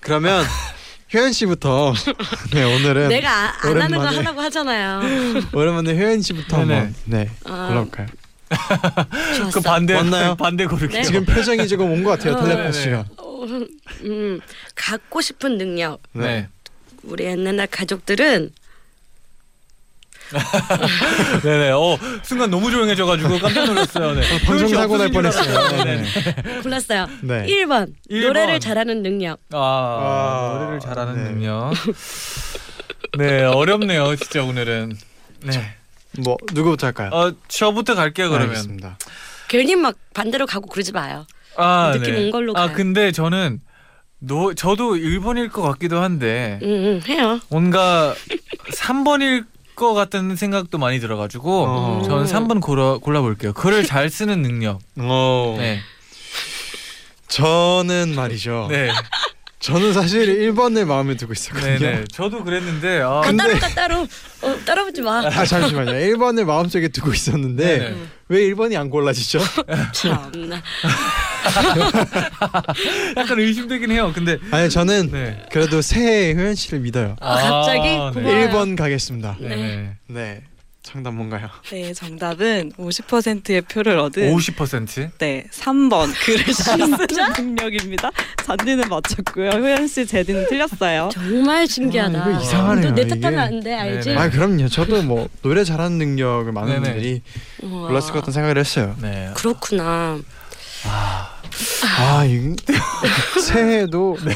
그러면 0.00 0.44
효연 1.14 1.32
씨부터 1.32 1.94
네 2.52 2.64
오늘은 2.64 3.08
내가 3.08 3.30
아- 3.30 3.54
안 3.62 3.80
하는 3.80 3.96
거 3.98 4.02
오랜만에. 4.02 4.16
하라고 4.16 4.40
하잖아요. 4.42 5.00
오랜만에 5.52 5.94
효연 5.96 6.20
씨부터 6.22 6.58
네네. 6.64 6.74
한번 6.74 6.94
네 7.04 7.30
아, 7.44 7.68
골라볼까요? 7.68 8.06
좋았어. 9.36 9.50
그 9.52 9.60
반대 9.60 9.94
맞나요? 9.94 10.34
반대 10.36 10.66
고를게요. 10.66 11.00
네. 11.00 11.04
지금 11.04 11.24
표정이 11.24 11.66
조금 11.68 11.90
온 11.92 12.02
것 12.04 12.10
같아요 12.10 12.34
어, 12.34 12.44
텔레파시가. 12.44 13.04
어, 13.18 13.44
음, 14.04 14.40
갖고 14.74 15.20
싶은 15.20 15.58
능력. 15.58 16.00
네. 16.12 16.48
우리 17.04 17.24
옛날 17.24 17.66
가족들은 17.68 18.50
네네. 21.42 21.70
어 21.70 21.98
순간 22.22 22.50
너무 22.50 22.70
조용해져가지고 22.70 23.38
깜짝 23.38 23.64
놀랐어요. 23.66 24.14
네. 24.14 24.22
방송 24.44 24.68
사고 24.68 24.98
날 24.98 25.10
뻔했어요. 25.10 25.68
네네. 25.84 26.04
골랐어요. 26.62 27.06
네. 27.22 27.46
1번, 27.46 27.92
일 28.08 28.22
노래를 28.26 28.54
번. 28.54 28.60
잘하는 28.60 29.02
능력. 29.02 29.38
아, 29.52 29.58
아, 29.58 30.58
노래를 30.58 30.80
잘하는 30.80 31.14
네. 31.14 31.30
능력. 31.30 31.72
네 33.18 33.44
어렵네요 33.44 34.16
진짜 34.16 34.42
오늘은. 34.42 34.96
네. 35.44 35.74
뭐 36.18 36.36
누구부터 36.52 36.86
할까요? 36.86 37.10
어 37.12 37.32
저부터 37.48 37.94
갈게요 37.94 38.28
그러면. 38.30 38.48
알겠습니다. 38.50 38.98
괜히 39.48 39.76
막 39.76 39.94
반대로 40.14 40.46
가고 40.46 40.66
그러지 40.68 40.92
마요. 40.92 41.26
아 41.56 41.92
느낌 41.94 42.16
온 42.16 42.30
걸로 42.30 42.52
아 42.56 42.66
가요. 42.66 42.76
근데 42.76 43.12
저는 43.12 43.60
노 44.18 44.54
저도 44.54 44.94
1번일 44.94 45.50
것 45.52 45.62
같기도 45.62 46.00
한데 46.02 46.58
응, 46.62 46.68
응, 46.68 47.00
해요. 47.08 47.40
뭔가 47.48 48.14
3번일 48.74 49.44
것 49.76 49.92
같다는 49.94 50.34
생각도 50.36 50.78
많이 50.78 50.98
들어가지고 50.98 51.64
어. 51.66 52.02
저는 52.06 52.24
3번 52.24 52.60
골라 52.62 52.96
골라볼게요. 52.98 53.52
글을 53.52 53.84
잘 53.86 54.08
쓰는 54.10 54.42
능력. 54.42 54.80
어. 54.96 55.54
네. 55.58 55.80
저는 57.28 58.14
말이죠. 58.16 58.68
네. 58.70 58.90
저는 59.58 59.92
사실 59.92 60.52
1번을 60.52 60.84
마음에 60.84 61.16
두고 61.16 61.32
있었거든요. 61.32 61.78
네네. 61.78 62.04
저도 62.12 62.44
그랬는데 62.44 63.00
아, 63.02 63.22
아, 63.24 63.32
따로 63.32 63.58
가 63.58 63.68
따로. 63.68 64.06
어, 64.42 64.56
따라오지 64.64 65.02
마. 65.02 65.18
아 65.26 65.44
잠시만요. 65.44 65.92
1번을 65.92 66.44
마음속에 66.44 66.88
두고 66.88 67.12
있었는데 67.12 67.78
네네. 67.78 67.96
왜 68.28 68.40
1번이 68.50 68.78
안 68.78 68.90
골라지죠? 68.90 69.40
참나. 69.92 70.62
약간 73.16 73.38
의심되긴 73.38 73.90
해요. 73.90 74.12
근데 74.14 74.38
아니 74.50 74.68
저는 74.70 75.10
네. 75.12 75.42
그래도 75.50 75.80
새해 75.82 76.34
효연 76.34 76.54
씨를 76.54 76.80
믿어요. 76.80 77.16
아, 77.20 77.36
갑자기? 77.36 77.80
네. 77.80 78.10
고마워요. 78.12 78.48
1번 78.50 78.76
가겠습니다. 78.76 79.36
네. 79.40 79.96
네. 80.08 80.42
정답 80.82 81.14
뭔가요? 81.14 81.48
네, 81.72 81.92
정답은 81.92 82.70
50%의 82.78 83.62
표를 83.62 83.98
얻은 83.98 84.32
50%? 84.32 85.10
네, 85.18 85.44
3번 85.52 86.12
글을 86.24 86.44
잘 86.54 86.78
쓰는 86.78 87.36
능력입니다. 87.56 88.12
잔디는 88.44 88.88
맞췄고요. 88.88 89.50
효연 89.50 89.88
씨, 89.88 90.06
제디는 90.06 90.46
틀렸어요. 90.48 91.08
정말 91.12 91.66
신기하다. 91.66 92.24
아, 92.24 92.30
이거 92.30 92.40
이상하네요, 92.40 92.92
이게. 92.92 93.08
탓하면 93.08 93.38
안 93.40 93.60
돼, 93.64 93.74
알지? 93.74 94.10
네네. 94.10 94.20
아 94.20 94.30
그럼요. 94.30 94.68
저도 94.68 95.02
뭐 95.02 95.28
노래 95.42 95.64
잘하는 95.64 95.98
능력을 95.98 96.52
많은 96.52 96.74
네네. 96.74 96.92
분들이 96.92 97.22
우와. 97.64 97.88
골랐을 97.88 98.12
것 98.12 98.20
같은 98.20 98.32
생각을 98.32 98.56
했어요. 98.56 98.94
네. 99.02 99.32
그렇구나. 99.34 100.20
아, 101.98 102.24
이 102.26 102.54
새해도 103.40 104.16
네. 104.24 104.34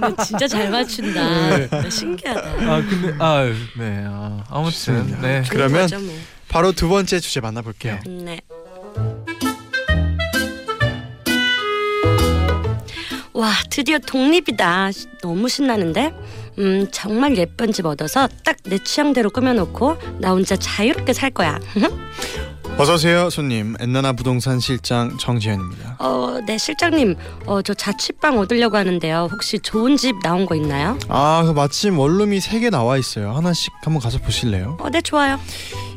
너 0.00 0.24
진짜 0.24 0.48
잘 0.48 0.70
맞춘다. 0.70 1.66
나 1.68 1.90
신기하다. 1.90 2.40
아 2.72 2.82
근데 2.88 3.14
아 3.18 3.42
네. 3.78 4.04
아, 4.06 4.42
아무튼. 4.48 5.18
네. 5.20 5.42
그러면 5.50 5.82
거죠, 5.82 5.98
뭐. 6.00 6.14
바로 6.48 6.72
두 6.72 6.88
번째 6.88 7.20
주제 7.20 7.40
만나볼게요. 7.40 7.98
네. 8.06 8.40
와 13.32 13.52
드디어 13.70 13.98
독립이다. 13.98 14.92
시- 14.92 15.06
너무 15.22 15.48
신나는데? 15.48 16.12
음 16.58 16.86
정말 16.90 17.36
예쁜 17.36 17.72
집 17.72 17.84
얻어서 17.86 18.28
딱 18.44 18.56
내 18.66 18.78
취향대로 18.78 19.30
꾸며놓고 19.30 19.96
나 20.18 20.30
혼자 20.30 20.56
자유롭게 20.56 21.12
살 21.12 21.30
거야. 21.30 21.60
어서 22.78 22.94
오세요, 22.94 23.30
손님. 23.30 23.74
엔나나 23.80 24.12
부동산 24.12 24.60
실장 24.60 25.16
정지현입니다. 25.16 25.96
어, 25.98 26.38
네 26.46 26.58
실장님, 26.58 27.16
어 27.46 27.62
저 27.62 27.72
자취방 27.72 28.38
얻으려고 28.38 28.76
하는데요. 28.76 29.28
혹시 29.32 29.58
좋은 29.58 29.96
집 29.96 30.16
나온 30.22 30.44
거 30.44 30.54
있나요? 30.54 30.98
아, 31.08 31.42
그 31.46 31.52
마침 31.52 31.98
원룸이 31.98 32.38
세 32.40 32.60
개 32.60 32.68
나와 32.68 32.98
있어요. 32.98 33.32
하나씩 33.32 33.72
한번 33.82 34.02
가서 34.02 34.18
보실래요? 34.18 34.76
어, 34.78 34.90
네 34.90 35.00
좋아요. 35.00 35.40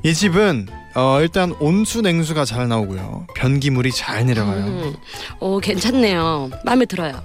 이 0.03 0.13
집은 0.13 0.67
어, 0.95 1.19
일단 1.21 1.53
온수 1.59 2.01
냉수가 2.01 2.45
잘 2.45 2.69
나오고요. 2.69 3.27
변기물이 3.35 3.91
잘 3.91 4.25
내려가요. 4.25 4.63
음, 4.65 4.95
어 5.41 5.59
괜찮네요. 5.59 6.49
마음에 6.63 6.85
들어요. 6.85 7.21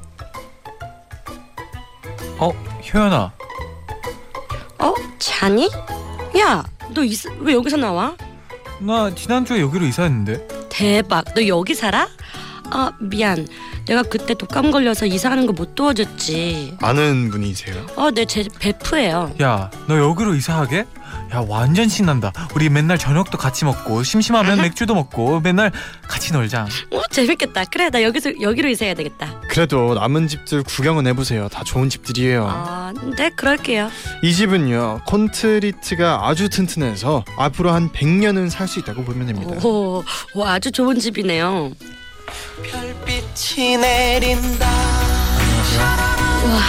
어 2.39 2.51
효연아. 2.93 3.33
어 4.81 4.95
자니? 5.21 5.71
야, 6.41 6.65
너 6.93 7.03
왜 7.41 7.53
여기서 7.55 7.77
나와? 7.77 8.17
나 8.81 9.15
지난주에 9.15 9.61
여기로 9.61 9.85
이사했는데. 9.87 10.49
대박. 10.69 11.25
너 11.35 11.47
여기 11.47 11.75
살아? 11.75 12.09
아 12.71 12.93
미안. 12.99 13.47
내가 13.87 14.03
그때 14.03 14.35
독감 14.35 14.71
걸려서 14.71 15.07
이사하는 15.07 15.47
거 15.47 15.53
못 15.53 15.75
도와줬지. 15.75 16.79
아는 16.81 17.31
분이세요? 17.31 17.87
어, 17.97 18.11
네, 18.11 18.25
제 18.25 18.45
베프예요. 18.59 19.35
야, 19.43 19.71
너 19.87 19.99
여기로 19.99 20.35
이사하게? 20.35 20.87
야 21.33 21.45
완전 21.49 21.89
신난다. 21.89 22.33
우리 22.55 22.69
맨날 22.69 22.97
저녁도 22.99 23.39
같이 23.39 23.65
먹고 23.65 24.03
심심하면 24.03 24.59
맥주도 24.61 24.95
먹고 24.95 25.41
맨날 25.41 25.73
같이 26.07 26.33
놀자. 26.33 26.67
오 26.91 27.03
재밌겠다. 27.11 27.65
그래 27.67 27.91
나 27.91 28.03
여기서 28.03 28.41
여기로 28.41 28.69
이사해야 28.69 28.95
되겠다. 28.95 29.41
그래도 29.49 29.95
남은 29.95 30.29
집들 30.29 30.63
구경은 30.63 31.07
해보세요. 31.09 31.49
다 31.49 31.63
좋은 31.65 31.89
집들이에요. 31.89 32.47
아, 32.49 32.93
네 33.17 33.31
그럴게요. 33.31 33.91
이 34.23 34.33
집은요 34.33 35.01
콘트리트가 35.07 36.29
아주 36.29 36.49
튼튼해서 36.49 37.25
앞으로 37.39 37.73
한 37.73 37.91
100년은 37.93 38.51
살 38.51 38.65
수 38.69 38.79
있다고 38.81 39.05
보면 39.05 39.27
됩니다. 39.27 39.57
오, 39.67 40.03
오 40.35 40.45
아주 40.45 40.73
좋은 40.73 40.99
집이네요. 40.99 41.73
별빛이 42.63 43.77
내린다 43.77 44.67
와 46.47 46.61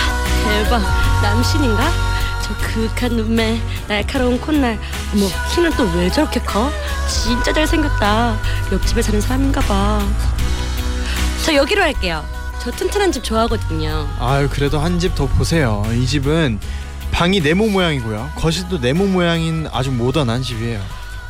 대박. 0.44 0.82
남신인가? 1.24 2.15
저 2.46 2.54
그윽한 2.58 3.16
눈매, 3.16 3.60
날카로운 3.88 4.40
콧날. 4.40 4.78
어머 5.14 5.28
키는 5.54 5.72
또 5.72 5.84
왜 5.96 6.10
저렇게 6.12 6.40
커? 6.42 6.70
진짜 7.10 7.52
잘생겼다. 7.52 8.38
옆집에 8.72 9.02
사는 9.02 9.20
사람인가 9.20 9.62
봐. 9.62 10.06
저 11.44 11.54
여기로 11.56 11.82
할게요. 11.82 12.24
저 12.62 12.72
튼튼한 12.72 13.12
집 13.12 13.24
좋아하거든요. 13.24 14.08
아유 14.20 14.48
그래도 14.52 14.80
한 14.80 15.00
집 15.00 15.16
더 15.16 15.26
보세요. 15.28 15.84
이 15.94 16.06
집은 16.06 16.60
방이 17.12 17.40
네모 17.40 17.68
모양이고요. 17.70 18.32
거실도 18.36 18.78
네모 18.80 19.06
모양인 19.08 19.68
아주 19.72 19.92
모던한 19.92 20.42
집이에요. 20.44 20.82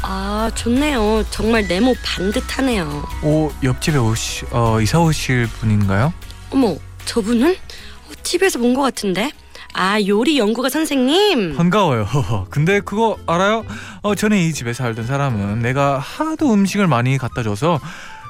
아 0.01 0.49
좋네요. 0.56 1.23
정말 1.32 1.67
네모 1.67 1.95
반듯하네요. 2.04 3.04
오 3.23 3.51
옆집에 3.63 3.97
오시 3.97 4.45
어 4.51 4.80
이사 4.82 4.99
오실 4.99 5.47
분인가요? 5.47 6.13
어머 6.51 6.75
저분은 7.06 7.51
어, 7.54 8.12
TV에서 8.23 8.60
본 8.60 8.73
것 8.73 8.82
같은데. 8.82 9.32
아 9.77 9.99
요리 10.07 10.38
연구가 10.39 10.69
선생님. 10.69 11.55
반가워요. 11.57 12.07
근데 12.49 12.79
그거 12.79 13.17
알아요? 13.27 13.65
어 14.01 14.15
전에 14.15 14.41
이 14.45 14.53
집에 14.53 14.71
살던 14.73 15.05
사람은 15.05 15.59
내가 15.59 15.99
하도 15.99 16.53
음식을 16.53 16.88
많이 16.88 17.17
갖다 17.17 17.43
줘서 17.43 17.79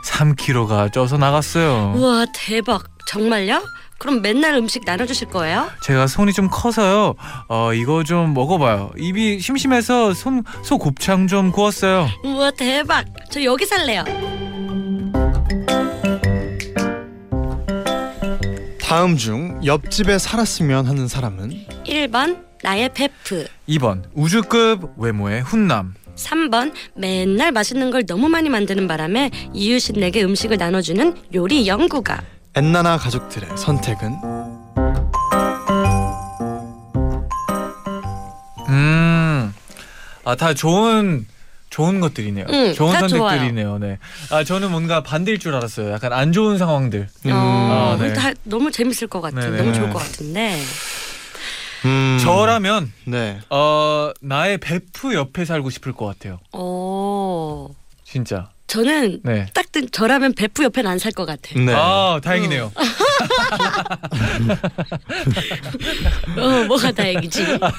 3kg가 0.06 0.92
쪄서 0.92 1.18
나갔어요. 1.18 1.94
우와 1.96 2.26
대박. 2.34 2.84
정말요? 3.08 3.62
그럼 4.00 4.22
맨날 4.22 4.56
음식 4.56 4.84
나눠주실 4.86 5.30
거예요? 5.30 5.70
제가 5.82 6.08
손이 6.08 6.34
좀 6.34 6.50
커서요. 6.50 7.14
어 7.48 7.74
이거 7.74 8.04
좀 8.04 8.34
먹어봐요. 8.34 8.92
입이 8.98 9.40
심심해서 9.40 10.14
손 10.14 10.44
소 10.64 10.78
곱창 10.80 11.28
좀 11.28 11.52
구웠어요. 11.52 12.08
우와 12.24 12.52
대박. 12.52 13.06
저 13.32 13.44
여기 13.44 13.66
살래요. 13.66 14.04
다음 18.86 19.18
중 19.18 19.60
옆집에 19.66 20.20
살았으면 20.20 20.86
하는 20.86 21.08
사람은 21.08 21.66
1번 21.88 22.44
나의 22.62 22.90
베프. 22.94 23.48
2번 23.68 24.04
우주급 24.14 24.94
외모의 24.98 25.42
훈남. 25.42 25.96
3번 26.16 26.72
맨날 26.96 27.52
맛있는 27.52 27.90
걸 27.90 28.06
너무 28.06 28.30
많이 28.30 28.48
만드는 28.48 28.88
바람에 28.88 29.32
이웃인에게 29.54 30.24
음식을 30.24 30.58
나눠주는 30.58 31.16
요리 31.34 31.68
연구가. 31.68 32.22
엔나나 32.56 32.98
가족들의 32.98 33.50
선택은 33.58 34.14
음. 38.70 39.54
아 40.24 40.36
다 40.36 40.54
좋은 40.54 41.26
좋은 41.76 42.00
것들이네요. 42.00 42.46
응, 42.52 42.74
좋은 42.74 42.94
다 42.94 43.00
선택들이네요. 43.06 43.80
네. 43.80 44.00
아 44.32 44.46
저는 44.46 44.72
뭔가 44.72 45.04
반대일 45.04 45.40
줄 45.40 45.54
알았어요. 45.56 45.92
약간 45.92 46.14
안 46.14 46.32
좋은 46.32 46.58
상황들. 46.58 47.10
음, 47.26 47.32
어, 47.34 47.98
아, 48.00 48.02
네. 48.02 48.14
다 48.14 48.32
너무 48.44 48.72
재밌을 48.72 49.10
것 49.10 49.20
같아. 49.20 49.36
네네. 49.42 49.58
너무 49.58 49.74
좋을 49.74 49.90
것 49.90 50.00
같은데. 50.00 50.58
음, 51.84 52.18
저라면 52.24 52.94
네 53.06 53.42
어 53.50 54.12
나의 54.22 54.58
베프 54.60 55.14
옆에 55.16 55.44
살고 55.44 55.70
싶을 55.70 55.92
것 55.92 56.06
같아요. 56.06 56.40
어, 56.54 57.68
진짜. 58.06 58.50
저는 58.68 59.20
네. 59.24 59.46
딱 59.54 59.72
뜬- 59.72 59.90
저라면 59.92 60.34
베프 60.34 60.64
옆에는 60.64 60.90
안살 60.92 61.12
것 61.12 61.26
같아. 61.26 61.58
네. 61.60 61.72
아 61.74 62.20
다행이네요. 62.24 62.72
어, 66.38 66.64
뭐가 66.68 66.92
다행이지. 66.92 67.60
아, 67.62 67.72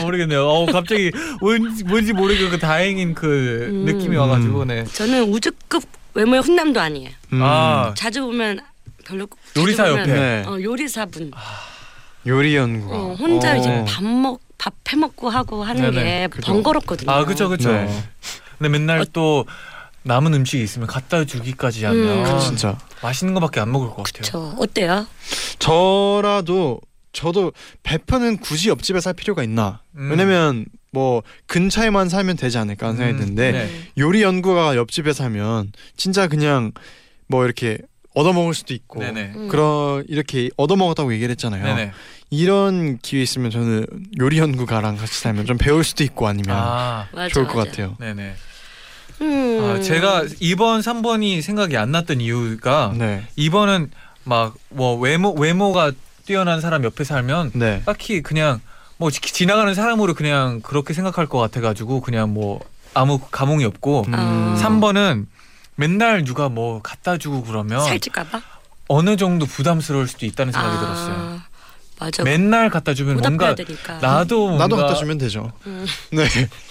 모르겠네요. 0.00 0.46
어 0.46 0.66
갑자기 0.66 1.10
뭔지, 1.40 1.84
뭔지 1.84 2.12
모르게 2.12 2.48
그 2.48 2.58
다행인 2.58 3.14
그 3.14 3.66
음. 3.70 3.84
느낌이 3.84 4.16
와가지고 4.16 4.64
네. 4.66 4.84
저는 4.84 5.24
우주급 5.24 5.82
외모의 6.14 6.42
훈남도 6.42 6.80
아니에요. 6.80 7.10
음, 7.32 7.40
아 7.42 7.92
자주 7.96 8.22
보면 8.22 8.60
별로 9.04 9.26
요리사 9.56 9.84
자주 9.84 9.92
보면, 9.96 10.08
옆에. 10.08 10.20
네. 10.20 10.44
어, 10.46 10.60
요리사분. 10.62 11.32
요리 12.26 12.54
연구 12.54 12.94
어, 12.94 13.14
혼자 13.18 13.56
이제 13.56 13.84
밥 13.88 14.04
먹 14.04 14.40
밥 14.58 14.74
해먹고 14.88 15.28
하고 15.28 15.64
하는 15.64 15.90
네네, 15.90 16.04
게 16.04 16.28
그죠. 16.28 16.52
번거롭거든요. 16.52 17.10
아 17.10 17.24
그쵸 17.24 17.48
그쵸. 17.48 17.72
네. 17.72 17.88
근데 18.58 18.68
맨날 18.68 19.00
어. 19.00 19.04
또 19.12 19.44
남은 20.04 20.34
음식이 20.34 20.62
있으면 20.62 20.88
갖다 20.88 21.24
주기까지 21.24 21.84
하면 21.84 22.26
음. 22.26 22.40
진짜 22.40 22.78
맛있는 23.02 23.34
거밖에 23.34 23.60
안 23.60 23.70
먹을 23.70 23.88
것 23.88 24.02
같아요. 24.04 24.22
저 24.22 24.38
어때요? 24.58 25.06
저라도 25.58 26.80
저도 27.12 27.52
베프는 27.82 28.38
굳이 28.38 28.68
옆집에 28.68 29.00
살 29.00 29.12
필요가 29.14 29.42
있나 29.42 29.80
음. 29.96 30.10
왜냐면 30.10 30.64
뭐 30.90 31.22
근처에만 31.46 32.08
살면 32.08 32.36
되지 32.36 32.58
않을까 32.58 32.86
하는 32.88 32.96
생각이 32.98 33.18
음, 33.18 33.20
드는데 33.20 33.52
네. 33.52 33.70
요리 33.98 34.22
연구가 34.22 34.76
옆집에 34.76 35.12
살면 35.12 35.72
진짜 35.96 36.26
그냥 36.26 36.72
뭐 37.28 37.44
이렇게 37.44 37.78
얻어먹을 38.14 38.54
수도 38.54 38.74
있고 38.74 39.00
네네. 39.00 39.32
음. 39.36 39.48
그런 39.48 40.04
이렇게 40.08 40.50
얻어먹었다고 40.56 41.12
얘기를 41.14 41.30
했잖아요 41.30 41.64
네네. 41.64 41.92
이런 42.30 42.98
기회 42.98 43.22
있으면 43.22 43.50
저는 43.50 43.86
요리 44.20 44.38
연구가랑 44.38 44.96
같이 44.96 45.14
살면 45.20 45.46
좀 45.46 45.56
배울 45.58 45.84
수도 45.84 46.02
있고 46.04 46.26
아니면 46.26 46.56
아 46.58 47.08
맞아, 47.12 47.28
좋을 47.28 47.46
것 47.46 47.56
맞아. 47.58 47.70
같아요 47.70 47.96
네네. 48.00 48.34
음. 49.22 49.64
아, 49.76 49.80
제가 49.80 50.24
2번, 50.24 50.80
3번이 50.82 51.40
생각이 51.42 51.76
안 51.76 51.90
났던 51.92 52.20
이유가 52.20 52.92
네 52.96 53.24
2번은 53.38 53.88
막 54.24 54.54
뭐 54.68 54.96
외모 54.98 55.32
외모가 55.32 55.92
뛰어난 56.24 56.60
사람 56.60 56.84
옆에 56.84 57.04
살면 57.04 57.52
네. 57.54 57.82
딱히 57.84 58.22
그냥 58.22 58.60
뭐 58.96 59.10
지, 59.10 59.20
지나가는 59.20 59.74
사람으로 59.74 60.14
그냥 60.14 60.60
그렇게 60.62 60.94
생각할 60.94 61.26
것 61.26 61.38
같아가지고 61.38 62.00
그냥 62.00 62.32
뭐 62.32 62.60
아무 62.94 63.18
감흥이 63.18 63.64
없고 63.64 64.04
음. 64.08 64.14
아. 64.14 64.56
3번은 64.62 65.26
맨날 65.74 66.24
누가 66.24 66.48
뭐 66.48 66.80
갖다 66.82 67.18
주고 67.18 67.42
그러면 67.42 67.80
살찔까봐? 67.84 68.40
어느 68.88 69.16
정도 69.16 69.46
부담스러울 69.46 70.06
수도 70.06 70.26
있다는 70.26 70.52
생각이 70.52 70.76
아, 70.76 70.80
들었어요. 70.80 71.40
맞아. 72.02 72.22
맨날 72.24 72.68
갖다 72.70 72.94
주면 72.94 73.16
뭔가 73.18 73.54
되니까. 73.54 73.98
나도 73.98 74.46
뭔가 74.48 74.64
나도 74.64 74.76
갖다 74.76 74.94
주면 74.94 75.18
되죠 75.18 75.52
음. 75.66 75.86
네 76.10 76.24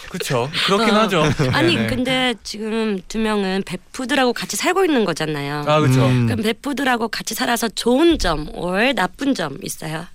그쵸 0.10 0.50
그렇긴 0.66 0.94
어. 0.96 1.00
하죠. 1.02 1.24
아니 1.54 1.76
네네. 1.76 1.88
근데 1.88 2.36
지금 2.44 3.00
두 3.08 3.18
명은 3.18 3.64
베푸들하고 3.66 4.34
같이 4.34 4.58
살고 4.58 4.84
있는 4.86 5.06
거잖아요. 5.06 5.64
아 5.68 5.80
그쵸. 5.80 6.06
음. 6.06 6.28
그럼 6.28 6.42
베푸들하고 6.44 7.08
같이 7.08 7.34
살아서 7.34 7.70
좋은 7.70 8.18
점, 8.20 8.50
월 8.54 8.94
나쁜 8.94 9.34
점 9.34 9.58
있어요? 9.64 10.06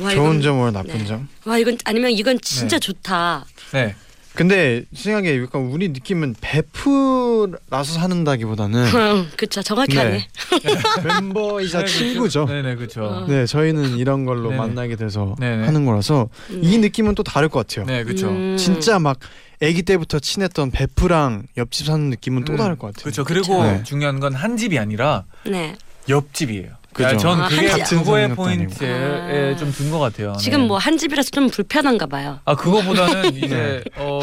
와, 0.00 0.10
좋은 0.12 0.36
이건- 0.38 0.42
점or 0.42 0.72
나쁜 0.72 0.98
네. 0.98 1.04
점 1.04 1.28
와 1.44 1.58
이건 1.58 1.76
아니면 1.84 2.12
이건 2.12 2.38
진짜 2.40 2.76
네. 2.78 2.80
좋다. 2.80 3.44
네. 3.72 3.96
근데 4.34 4.84
생각에 4.94 5.42
약간 5.42 5.62
우리 5.62 5.88
느낌은 5.88 6.36
베프라서 6.40 7.92
사는다기보다는 7.94 8.84
그쵸 9.36 9.62
정확하네. 9.62 10.10
네. 10.10 10.28
멤버이자. 11.04 11.84
친구죠. 11.84 12.44
네네 12.46 12.76
그쵸. 12.76 13.04
어. 13.04 13.26
네, 13.26 13.44
저희는 13.46 13.98
이런 13.98 14.24
걸로 14.24 14.50
네네. 14.50 14.56
만나게 14.56 14.96
돼서 14.96 15.34
네네. 15.38 15.64
하는 15.66 15.84
거라서 15.84 16.28
음. 16.50 16.60
이 16.62 16.78
느낌은 16.78 17.14
또 17.16 17.22
다를 17.22 17.48
것 17.48 17.66
같아요. 17.66 17.86
네 17.86 18.04
그쵸. 18.04 18.28
음. 18.30 18.56
진짜 18.58 18.98
막 18.98 19.18
아기 19.62 19.82
때부터 19.82 20.18
친했던 20.20 20.70
베프랑 20.70 21.44
옆집 21.56 21.86
사는 21.86 22.08
느낌은 22.10 22.44
또 22.44 22.52
음, 22.54 22.56
다를 22.56 22.76
것 22.76 22.88
같아요. 22.88 23.04
그쵸. 23.04 23.24
그리고 23.24 23.62
네. 23.62 23.82
중요한 23.82 24.20
건 24.20 24.30
한 24.34 24.56
집이 24.56 24.78
아니라 24.78 25.24
네. 25.44 25.76
옆집이에요. 26.08 26.70
그죠. 27.08 27.16
전 27.18 27.40
아, 27.40 27.48
그게. 27.48 27.68
그거의 27.68 28.28
같은 28.28 28.34
것도 28.34 28.34
포인트에 28.36 28.92
아니고. 28.94 29.56
좀든 29.58 29.90
것 29.90 29.98
같아요. 29.98 30.34
지금 30.38 30.60
네. 30.62 30.66
뭐 30.66 30.78
한 30.78 30.96
집이라서 30.98 31.30
좀 31.30 31.48
불편한가 31.50 32.06
봐요. 32.06 32.40
아 32.44 32.54
그거보다는 32.56 33.34
이제 33.36 33.82
어 33.96 34.20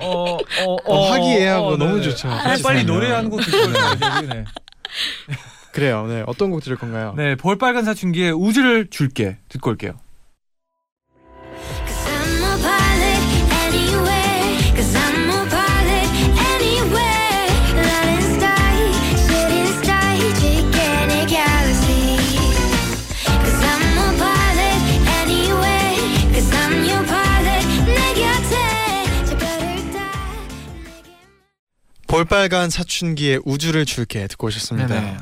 어어 0.00 0.38
어, 0.38 0.38
어, 0.66 0.76
어, 0.84 1.10
화기애애하고 1.12 1.76
너무. 1.76 2.02
좋죠. 2.02 2.28
아, 2.28 2.38
같이 2.38 2.62
빨리 2.62 2.78
살면. 2.80 2.86
노래 2.86 3.10
한 3.10 3.30
곡 3.30 3.40
듣고. 3.40 3.56
네. 4.32 4.44
그래요. 5.72 6.06
네, 6.06 6.22
어떤 6.26 6.50
곡 6.50 6.62
들을 6.62 6.76
건가요? 6.76 7.14
네, 7.16 7.34
볼빨간 7.34 7.84
사춘기의 7.84 8.32
우주를 8.32 8.86
줄게 8.90 9.38
듣고 9.48 9.70
올게요. 9.70 9.94
볼빨간 32.24 32.70
사춘기의 32.70 33.40
우주를 33.44 33.84
줄게 33.84 34.26
듣고 34.26 34.46
오셨습니다. 34.46 35.00
네네. 35.00 35.16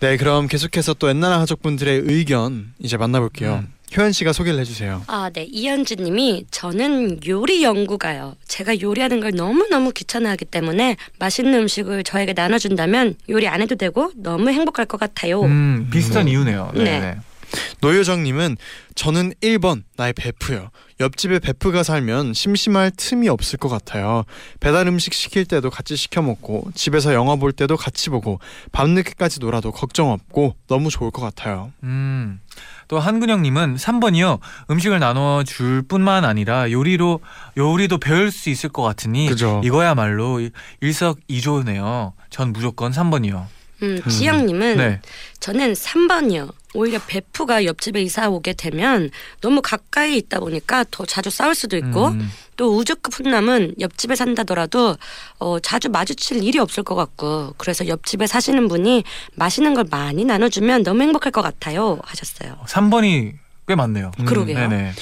네, 0.00 0.16
그럼 0.16 0.48
계속해서 0.48 0.94
또 0.94 1.10
엔나나 1.10 1.38
가족분들의 1.38 2.02
의견 2.06 2.72
이제 2.78 2.96
만나볼게요. 2.96 3.64
음. 3.66 3.72
효연 3.96 4.12
씨가 4.12 4.32
소개를 4.32 4.60
해주세요. 4.60 5.02
아, 5.08 5.30
네. 5.34 5.42
이현주님이 5.50 6.46
저는 6.50 7.26
요리 7.26 7.64
연구가요. 7.64 8.36
제가 8.46 8.80
요리하는 8.80 9.20
걸 9.20 9.32
너무 9.32 9.66
너무 9.68 9.90
귀찮아하기 9.92 10.44
때문에 10.44 10.96
맛있는 11.18 11.54
음식을 11.62 12.04
저에게 12.04 12.32
나눠준다면 12.32 13.16
요리 13.28 13.48
안 13.48 13.60
해도 13.60 13.74
되고 13.74 14.12
너무 14.14 14.50
행복할 14.50 14.86
것 14.86 14.98
같아요. 14.98 15.42
음, 15.42 15.88
비슷한 15.92 16.28
이유네요. 16.28 16.70
네. 16.74 17.00
네. 17.00 17.16
네. 17.52 17.74
노효정님은 17.80 18.56
저는 18.94 19.32
1번 19.40 19.82
나의 19.96 20.12
베프요. 20.12 20.70
옆집에 21.00 21.38
베프가 21.38 21.82
살면 21.82 22.34
심심할 22.34 22.90
틈이 22.94 23.28
없을 23.28 23.58
것 23.58 23.68
같아요. 23.68 24.24
배달 24.60 24.86
음식 24.86 25.14
시킬 25.14 25.46
때도 25.46 25.70
같이 25.70 25.96
시켜 25.96 26.20
먹고 26.20 26.70
집에서 26.74 27.14
영화 27.14 27.36
볼 27.36 27.52
때도 27.52 27.76
같이 27.76 28.10
보고 28.10 28.38
밤늦게까지 28.72 29.40
놀아도 29.40 29.72
걱정 29.72 30.10
없고 30.10 30.56
너무 30.68 30.90
좋을 30.90 31.10
것 31.10 31.22
같아요. 31.22 31.72
음. 31.82 32.40
또 32.88 32.98
한근영님은 32.98 33.76
3번이요. 33.76 34.40
음식을 34.70 34.98
나눠 34.98 35.42
줄 35.44 35.82
뿐만 35.82 36.24
아니라 36.24 36.70
요리로 36.70 37.20
요리도 37.56 37.98
배울 37.98 38.30
수 38.30 38.50
있을 38.50 38.68
것 38.68 38.82
같으니 38.82 39.28
그죠. 39.28 39.60
이거야말로 39.64 40.40
일석이조네요. 40.80 42.12
전 42.30 42.52
무조건 42.52 42.92
3번이요. 42.92 43.46
음, 43.82 44.02
지영님은 44.08 44.76
네. 44.76 45.00
저는 45.38 45.72
3번이요. 45.72 46.52
오히려 46.74 47.00
베프가 47.06 47.64
옆집에 47.64 48.00
이사 48.02 48.28
오게 48.28 48.52
되면 48.52 49.10
너무 49.40 49.60
가까이 49.62 50.16
있다 50.16 50.38
보니까 50.40 50.84
더 50.90 51.04
자주 51.04 51.30
싸울 51.30 51.54
수도 51.54 51.76
있고 51.76 52.08
음. 52.08 52.30
또 52.56 52.76
우주급 52.76 53.14
훈남은 53.14 53.74
옆집에 53.80 54.14
산다더라도 54.14 54.96
어, 55.38 55.58
자주 55.60 55.88
마주칠 55.88 56.42
일이 56.44 56.58
없을 56.58 56.82
것 56.82 56.94
같고 56.94 57.54
그래서 57.56 57.88
옆집에 57.88 58.26
사시는 58.26 58.68
분이 58.68 59.04
맛있는 59.34 59.74
걸 59.74 59.84
많이 59.90 60.24
나눠주면 60.24 60.82
너무 60.84 61.02
행복할 61.02 61.32
것 61.32 61.42
같아요 61.42 61.98
하셨어요. 62.04 62.56
3번이 62.66 63.32
꽤 63.66 63.74
많네요. 63.74 64.12
음, 64.20 64.24
그러게요. 64.24 64.58
네네. 64.58 64.92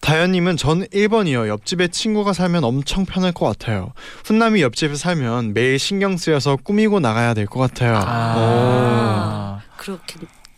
다현님은 0.00 0.56
전 0.56 0.86
1번이요. 0.86 1.48
옆집에 1.48 1.88
친구가 1.88 2.32
살면 2.32 2.64
엄청 2.64 3.04
편할 3.04 3.32
것 3.32 3.44
같아요. 3.46 3.92
훈남이 4.24 4.62
옆집에 4.62 4.94
살면 4.94 5.52
매일 5.52 5.78
신경 5.78 6.16
쓰여서 6.16 6.56
꾸미고 6.56 7.00
나가야 7.00 7.34
될 7.34 7.46
것 7.46 7.60
같아요. 7.60 8.00
아. 8.02 9.60
그렇 9.76 9.98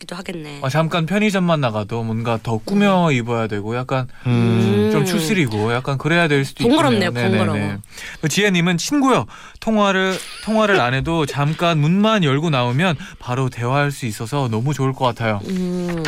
기도 0.03 0.15
하겠네. 0.17 0.59
아, 0.61 0.69
잠깐 0.69 1.05
편의점만 1.05 1.61
나가도 1.61 2.03
뭔가 2.03 2.37
더 2.43 2.57
꾸며 2.57 3.11
입어야 3.11 3.47
되고 3.47 3.75
약간 3.75 4.07
음. 4.25 4.89
좀 4.91 5.05
추스리고 5.05 5.71
약간 5.73 5.97
그래야 5.97 6.27
될 6.27 6.43
수도 6.43 6.67
번거롭네요, 6.67 7.09
있겠네요. 7.09 7.45
번거로워. 7.45 7.77
또 8.21 8.27
지혜님은 8.27 8.77
친구요 8.77 9.25
통화를 9.61 10.17
통화를 10.43 10.79
안 10.81 10.93
해도 10.93 11.25
잠깐 11.25 11.77
문만 11.79 12.25
열고 12.25 12.49
나오면 12.49 12.97
바로 13.19 13.49
대화할 13.49 13.91
수 13.91 14.05
있어서 14.05 14.49
너무 14.49 14.73
좋을 14.73 14.91
것 14.91 15.05
같아요. 15.05 15.39
음, 15.47 16.03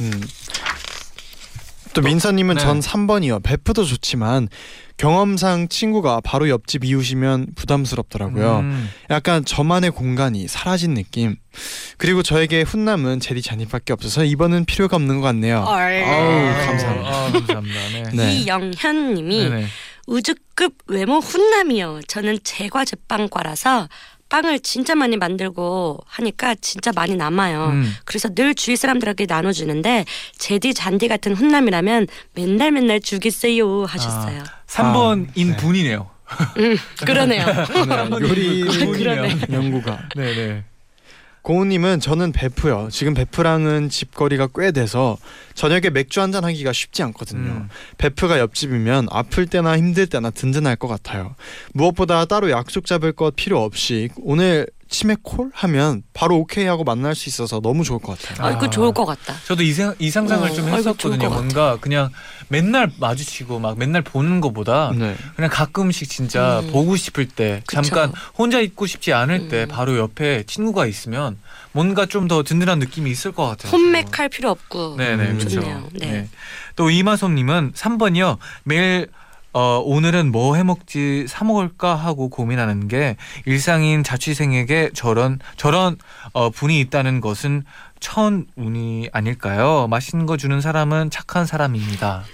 음. 0.00 0.20
또 1.92 2.00
민서님은 2.00 2.56
네. 2.56 2.60
전 2.62 2.80
3번이요. 2.80 3.42
베프도 3.42 3.84
좋지만 3.84 4.48
경험상 4.96 5.68
친구가 5.68 6.20
바로 6.22 6.48
옆집 6.48 6.84
이웃이면 6.84 7.48
부담스럽더라고요. 7.56 8.60
음. 8.60 8.90
약간 9.10 9.44
저만의 9.44 9.90
공간이 9.90 10.46
사라진 10.46 10.94
느낌. 10.94 11.36
그리고 11.98 12.22
저에게 12.22 12.62
훈남은 12.62 13.20
제디 13.20 13.42
잔입밖에 13.42 13.92
없어서 13.92 14.24
이번은 14.24 14.64
필요가 14.64 14.96
없는 14.96 15.20
것 15.20 15.26
같네요. 15.26 15.64
얼. 15.66 16.04
아우, 16.04 16.66
감사합니다. 16.66 17.08
아, 17.08 17.32
감사합니다. 17.32 17.80
네. 17.92 18.02
네. 18.12 18.32
이영현님이 18.34 19.48
네네. 19.48 19.66
우주급 20.06 20.74
외모 20.86 21.18
훈남이요. 21.18 22.00
저는 22.06 22.38
제과 22.44 22.84
제빵과라서 22.84 23.88
빵을 24.34 24.58
진짜 24.60 24.96
많이 24.96 25.16
만들고 25.16 26.00
하니까 26.06 26.56
진짜 26.56 26.90
많이 26.92 27.14
남아요. 27.14 27.66
음. 27.66 27.94
그래서 28.04 28.28
늘 28.34 28.56
주위 28.56 28.74
사람들에게 28.74 29.26
나눠주는데 29.28 30.04
제디 30.38 30.74
잔디 30.74 31.06
같은 31.06 31.34
훈남이라면 31.34 32.08
맨날 32.34 32.72
맨날 32.72 33.00
주겠어요 33.00 33.84
하셨어요. 33.84 34.42
3번인 34.66 35.50
네. 35.50 35.56
분이네요. 35.56 36.10
음, 36.58 36.76
그러네요. 37.06 37.46
네, 37.46 38.28
요리 38.28 38.64
그러네. 38.64 39.38
연구가. 39.52 40.08
네네. 40.16 40.64
고은님은 41.44 42.00
저는 42.00 42.32
베프요. 42.32 42.88
지금 42.90 43.12
베프랑은 43.12 43.90
집거리가 43.90 44.48
꽤 44.54 44.72
돼서 44.72 45.18
저녁에 45.52 45.90
맥주 45.90 46.22
한잔 46.22 46.42
하기가 46.42 46.72
쉽지 46.72 47.02
않거든요. 47.02 47.50
음. 47.50 47.68
베프가 47.98 48.38
옆집이면 48.38 49.08
아플 49.10 49.46
때나 49.46 49.76
힘들 49.76 50.06
때나 50.06 50.30
든든할 50.30 50.76
것 50.76 50.88
같아요. 50.88 51.34
무엇보다 51.74 52.24
따로 52.24 52.50
약속 52.50 52.86
잡을 52.86 53.12
것 53.12 53.36
필요 53.36 53.62
없이 53.62 54.08
오늘 54.16 54.66
치맥 54.94 55.24
콜 55.24 55.50
하면 55.52 56.02
바로 56.12 56.36
오케이 56.36 56.66
하고 56.66 56.84
만날 56.84 57.16
수 57.16 57.28
있어서 57.28 57.58
너무 57.60 57.82
좋을 57.82 57.98
것 57.98 58.16
같아요. 58.16 58.46
아, 58.46 58.52
이거 58.52 58.70
좋을 58.70 58.92
것 58.92 59.04
같다. 59.04 59.34
저도 59.44 59.64
이, 59.64 59.72
생, 59.72 59.92
이 59.98 60.08
상상을 60.08 60.48
어, 60.48 60.52
좀 60.54 60.68
했었거든요. 60.68 61.28
뭔가 61.30 61.78
그냥 61.80 62.10
맨날 62.46 62.92
마주치고 63.00 63.58
막 63.58 63.76
맨날 63.76 64.02
보는 64.02 64.40
것보다 64.40 64.92
네. 64.94 65.16
그냥 65.34 65.50
가끔씩 65.50 66.08
진짜 66.08 66.60
음. 66.60 66.70
보고 66.70 66.94
싶을 66.94 67.26
때 67.26 67.62
그쵸. 67.66 67.82
잠깐 67.82 68.12
혼자 68.38 68.60
있고 68.60 68.86
싶지 68.86 69.12
않을 69.12 69.48
때 69.48 69.64
음. 69.64 69.68
바로 69.68 69.98
옆에 69.98 70.44
친구가 70.46 70.86
있으면 70.86 71.38
뭔가 71.72 72.06
좀 72.06 72.24
더 72.28 72.42
든든한 72.42 72.78
느낌이 72.78 73.10
있을 73.10 73.32
것 73.32 73.46
같아요. 73.46 73.72
홈맥할 73.72 74.28
필요 74.30 74.50
없고. 74.50 74.96
네네 74.96 75.30
음, 75.30 75.38
그렇죠. 75.38 75.60
좋네요. 75.60 75.88
네. 75.92 76.06
네. 76.06 76.28
또 76.76 76.88
이마솜님은 76.88 77.72
3번이요. 77.72 78.38
매일 78.62 79.08
어, 79.54 79.80
오늘은 79.84 80.32
뭐 80.32 80.56
해먹지 80.56 81.26
사 81.28 81.44
먹을까 81.44 81.94
하고 81.94 82.28
고민하는 82.28 82.88
게 82.88 83.16
일상인 83.46 84.02
자취생에게 84.02 84.90
저런 84.94 85.38
저런 85.56 85.96
어, 86.32 86.50
분이 86.50 86.78
있다는 86.80 87.20
것은 87.20 87.64
천 88.00 88.46
운이 88.56 89.10
아닐까요? 89.12 89.86
맛있는 89.88 90.26
거 90.26 90.36
주는 90.36 90.60
사람은 90.60 91.10
착한 91.10 91.46
사람입니다. 91.46 92.24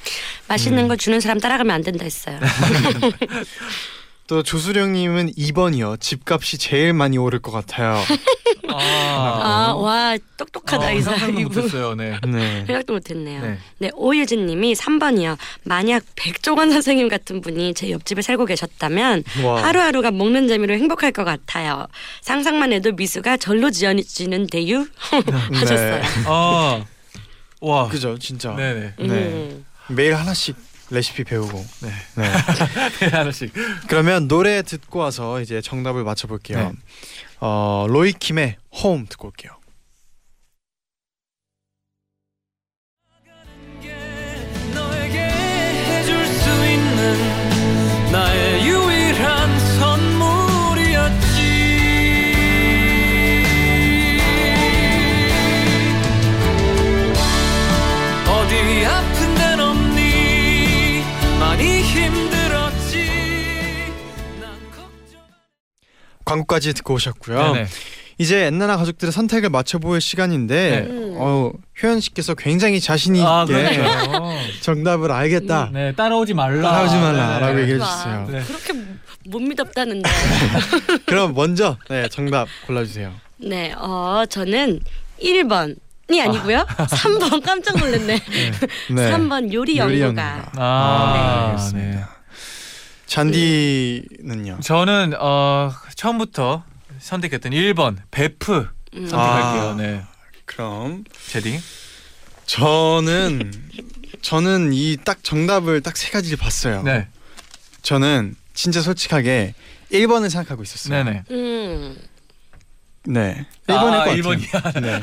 맛있는 0.49 0.85
음. 0.85 0.89
거 0.89 0.97
주는 0.97 1.21
사람 1.21 1.39
따라가면 1.39 1.75
안 1.75 1.83
된다 1.83 2.05
했어요. 2.05 2.41
또 4.31 4.45
조수령님은 4.45 5.33
2번이요. 5.33 6.01
집값이 6.01 6.57
제일 6.57 6.93
많이 6.93 7.19
오를 7.19 7.41
것 7.41 7.51
같아요. 7.51 7.97
아, 8.73 9.75
와 9.77 10.17
똑똑하다 10.37 10.87
어, 10.87 10.93
이 10.93 11.03
사람 11.03 11.31
이분. 11.31 11.43
못했어요. 11.43 11.97
네. 11.97 12.15
아, 12.15 12.25
네. 12.25 12.65
생각도 12.65 12.93
못했네요. 12.93 13.43
네. 13.43 13.59
네, 13.79 13.91
오유진님이 13.93 14.75
3번이요. 14.75 15.37
만약 15.65 16.05
백종원 16.15 16.71
선생님 16.71 17.09
같은 17.09 17.41
분이 17.41 17.75
제 17.75 17.91
옆집에 17.91 18.23
살고 18.23 18.45
계셨다면 18.47 19.25
와. 19.43 19.65
하루하루가 19.65 20.13
먹는 20.13 20.47
재미로 20.47 20.75
행복할 20.75 21.11
것 21.11 21.25
같아요. 21.25 21.89
상상만 22.21 22.73
해도 22.73 22.93
미수가 22.93 23.39
절로 23.39 23.73
지어지는 23.73 24.47
대유 24.47 24.87
하셨어요. 25.53 26.03
아, 26.27 26.85
와. 27.61 27.89
그죠, 27.89 28.17
진짜. 28.17 28.55
네네. 28.55 28.93
네. 28.97 29.07
음. 29.09 29.67
매일 29.89 30.15
하나씩 30.15 30.55
레시피 30.91 31.25
배우고. 31.25 31.65
네. 31.83 31.89
네. 32.17 32.33
네, 33.01 33.07
하나씩. 33.17 33.53
그러면 33.87 34.29
노래 34.29 34.63
듣고 34.63 34.99
와서 34.99 35.41
이제 35.41 35.61
정답을 35.61 36.05
맞춰볼게요. 36.05 36.59
네. 36.59 36.73
어 37.41 37.87
로이킴의 37.89 38.57
홈 38.83 39.07
듣고 39.09 39.29
올게요. 39.29 39.53
광고까지 66.31 66.75
듣고 66.75 66.95
오셨고요. 66.95 67.53
네네. 67.53 67.67
이제 68.19 68.47
엔나나 68.47 68.77
가족들의 68.77 69.13
선택을 69.13 69.49
맞춰볼 69.49 70.01
시간인데 70.01 70.87
네. 70.89 71.15
어, 71.17 71.51
효연 71.83 72.01
씨께서 72.01 72.35
굉장히 72.35 72.79
자신 72.79 73.17
있게 73.17 73.27
아. 73.27 73.47
정답을 74.61 75.11
알겠다. 75.11 75.71
네, 75.73 75.93
따라오지 75.93 76.35
말라. 76.35 76.71
따라오지 76.71 76.97
말라라고 76.97 77.55
네. 77.55 77.63
얘기해. 77.63 77.79
주세요. 77.79 78.29
네. 78.31 78.43
그렇게 78.43 78.75
못 79.27 79.41
믿었다는데. 79.41 80.09
그럼 81.07 81.35
먼저 81.35 81.79
네, 81.89 82.09
정답 82.09 82.47
골라주세요. 82.67 83.13
네, 83.39 83.73
어 83.79 84.25
저는 84.29 84.81
1번 85.23 85.77
이 86.11 86.21
아니고요. 86.21 86.67
3번 86.77 87.43
깜짝 87.43 87.79
놀랐네. 87.79 88.21
네. 88.91 89.11
3번 89.11 89.53
요리 89.53 89.79
연구가. 89.79 90.51
아, 90.57 91.13
네. 91.15 91.51
알겠습니다. 91.53 91.99
네. 91.99 92.20
잔디는요? 93.11 94.61
저는 94.63 95.15
어, 95.19 95.73
처음부터 95.97 96.63
선택했던 97.01 97.51
1번 97.53 97.97
베프 98.13 98.69
음. 98.95 99.07
선택할게요. 99.09 99.63
아. 99.71 99.75
네. 99.77 100.03
그럼 100.45 101.03
제디. 101.27 101.59
저는 102.47 103.53
저는 104.23 104.73
이 104.73 104.97
딱 105.05 105.25
정답을 105.25 105.81
딱 105.81 105.97
세 105.97 106.11
가지를 106.11 106.39
봤어요. 106.39 106.83
네. 106.85 107.09
저는 107.83 108.37
진짜 108.55 108.81
솔직하게 108.81 109.55
1번을 109.93 110.31
생각하고 110.31 110.63
있었어요. 110.63 111.03
네네. 111.03 111.23
음. 111.33 111.97
네. 113.07 113.45
아, 113.67 113.73
1번일 113.73 114.23
것 114.23 114.39
같아요. 114.39 114.71
1번이야. 114.71 114.81
네. 114.83 115.01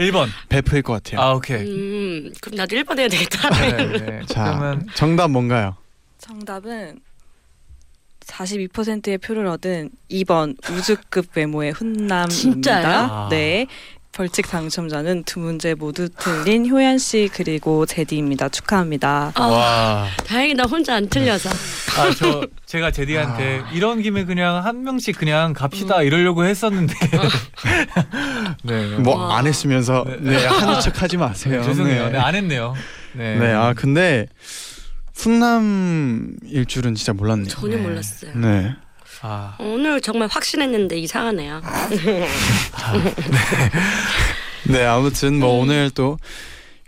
1번. 0.10 0.28
베프일 0.48 0.80
것 0.82 0.94
같아요. 0.94 1.20
아, 1.20 1.32
오케이. 1.34 1.60
음, 1.68 2.32
그럼 2.40 2.56
나도 2.56 2.76
1번 2.76 2.98
해야 2.98 3.08
되겠다. 3.08 3.50
네, 3.50 3.98
네. 3.98 4.20
자, 4.26 4.44
그러면 4.56 4.86
정답 4.94 5.28
뭔가요? 5.30 5.76
정답은 6.18 7.00
42%의 8.30 9.18
표를 9.18 9.46
얻은 9.46 9.90
2번 10.10 10.56
우주급 10.70 11.26
외모의 11.36 11.72
훈남입니다. 11.72 12.26
진짜요? 12.28 12.86
아. 12.86 13.28
네. 13.30 13.66
벌칙 14.12 14.50
당첨자는 14.50 15.22
두 15.22 15.38
문제 15.38 15.72
모두 15.74 16.08
틀린 16.08 16.68
효연 16.68 16.98
씨 16.98 17.30
그리고 17.32 17.86
제디입니다. 17.86 18.48
축하합니다. 18.48 19.30
아, 19.34 19.46
와. 19.46 20.06
다행이다 20.26 20.64
혼자 20.64 20.96
안 20.96 21.08
틀려서. 21.08 21.48
아, 21.48 22.10
저 22.16 22.44
제가 22.66 22.90
제디한테 22.90 23.62
이런 23.72 24.02
김에 24.02 24.24
그냥 24.24 24.64
한 24.64 24.82
명씩 24.82 25.16
그냥 25.16 25.52
갑시다 25.52 26.02
이러려고 26.02 26.44
했었는데. 26.44 26.94
네. 28.64 28.96
뭐 28.98 29.16
와. 29.16 29.38
안 29.38 29.46
했으면서 29.46 30.04
네, 30.18 30.44
하는 30.44 30.80
척 30.80 31.00
하지 31.02 31.16
마세요. 31.16 31.60
네, 31.60 31.66
죄송해요. 31.66 32.06
네. 32.06 32.12
네, 32.12 32.18
안 32.18 32.34
했네요. 32.34 32.74
네. 33.12 33.36
네, 33.38 33.52
아 33.52 33.74
근데 33.74 34.26
훈남일 35.20 36.64
줄은 36.66 36.94
진짜 36.94 37.12
몰랐네요. 37.12 37.48
전혀 37.48 37.76
네. 37.76 37.82
몰랐어요. 37.82 38.32
네. 38.36 38.74
아, 39.22 39.54
오늘 39.58 40.00
정말 40.00 40.28
확신했는데 40.28 40.96
이상하네요. 40.98 41.60
네, 44.68 44.84
아무튼 44.86 45.38
뭐 45.38 45.60
오늘 45.60 45.90
또 45.90 46.18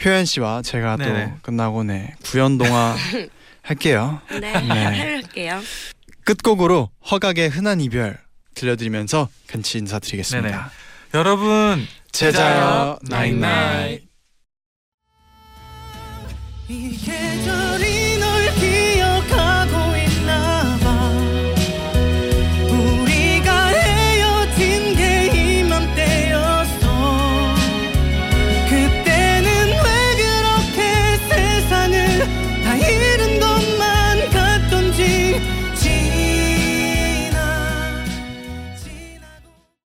효연 0.03 0.25
씨와 0.25 0.63
제가 0.63 0.97
네네. 0.97 1.25
또 1.27 1.33
끝나고 1.43 1.85
네 1.85 2.15
구연 2.25 2.57
동화 2.57 2.97
할게요. 3.63 4.23
네, 4.31 4.41
네. 4.41 4.59
할게요. 4.99 5.61
끝곡으로 6.25 6.89
허각의 7.11 7.51
흔한 7.51 7.83
이별 7.83 8.19
들려드리면서 8.55 9.29
같이 9.47 9.77
인사드리겠습니다. 9.79 10.49
네네. 10.49 10.63
여러분 11.15 11.87
제자요 12.13 12.99
나잇나잇. 13.03 14.11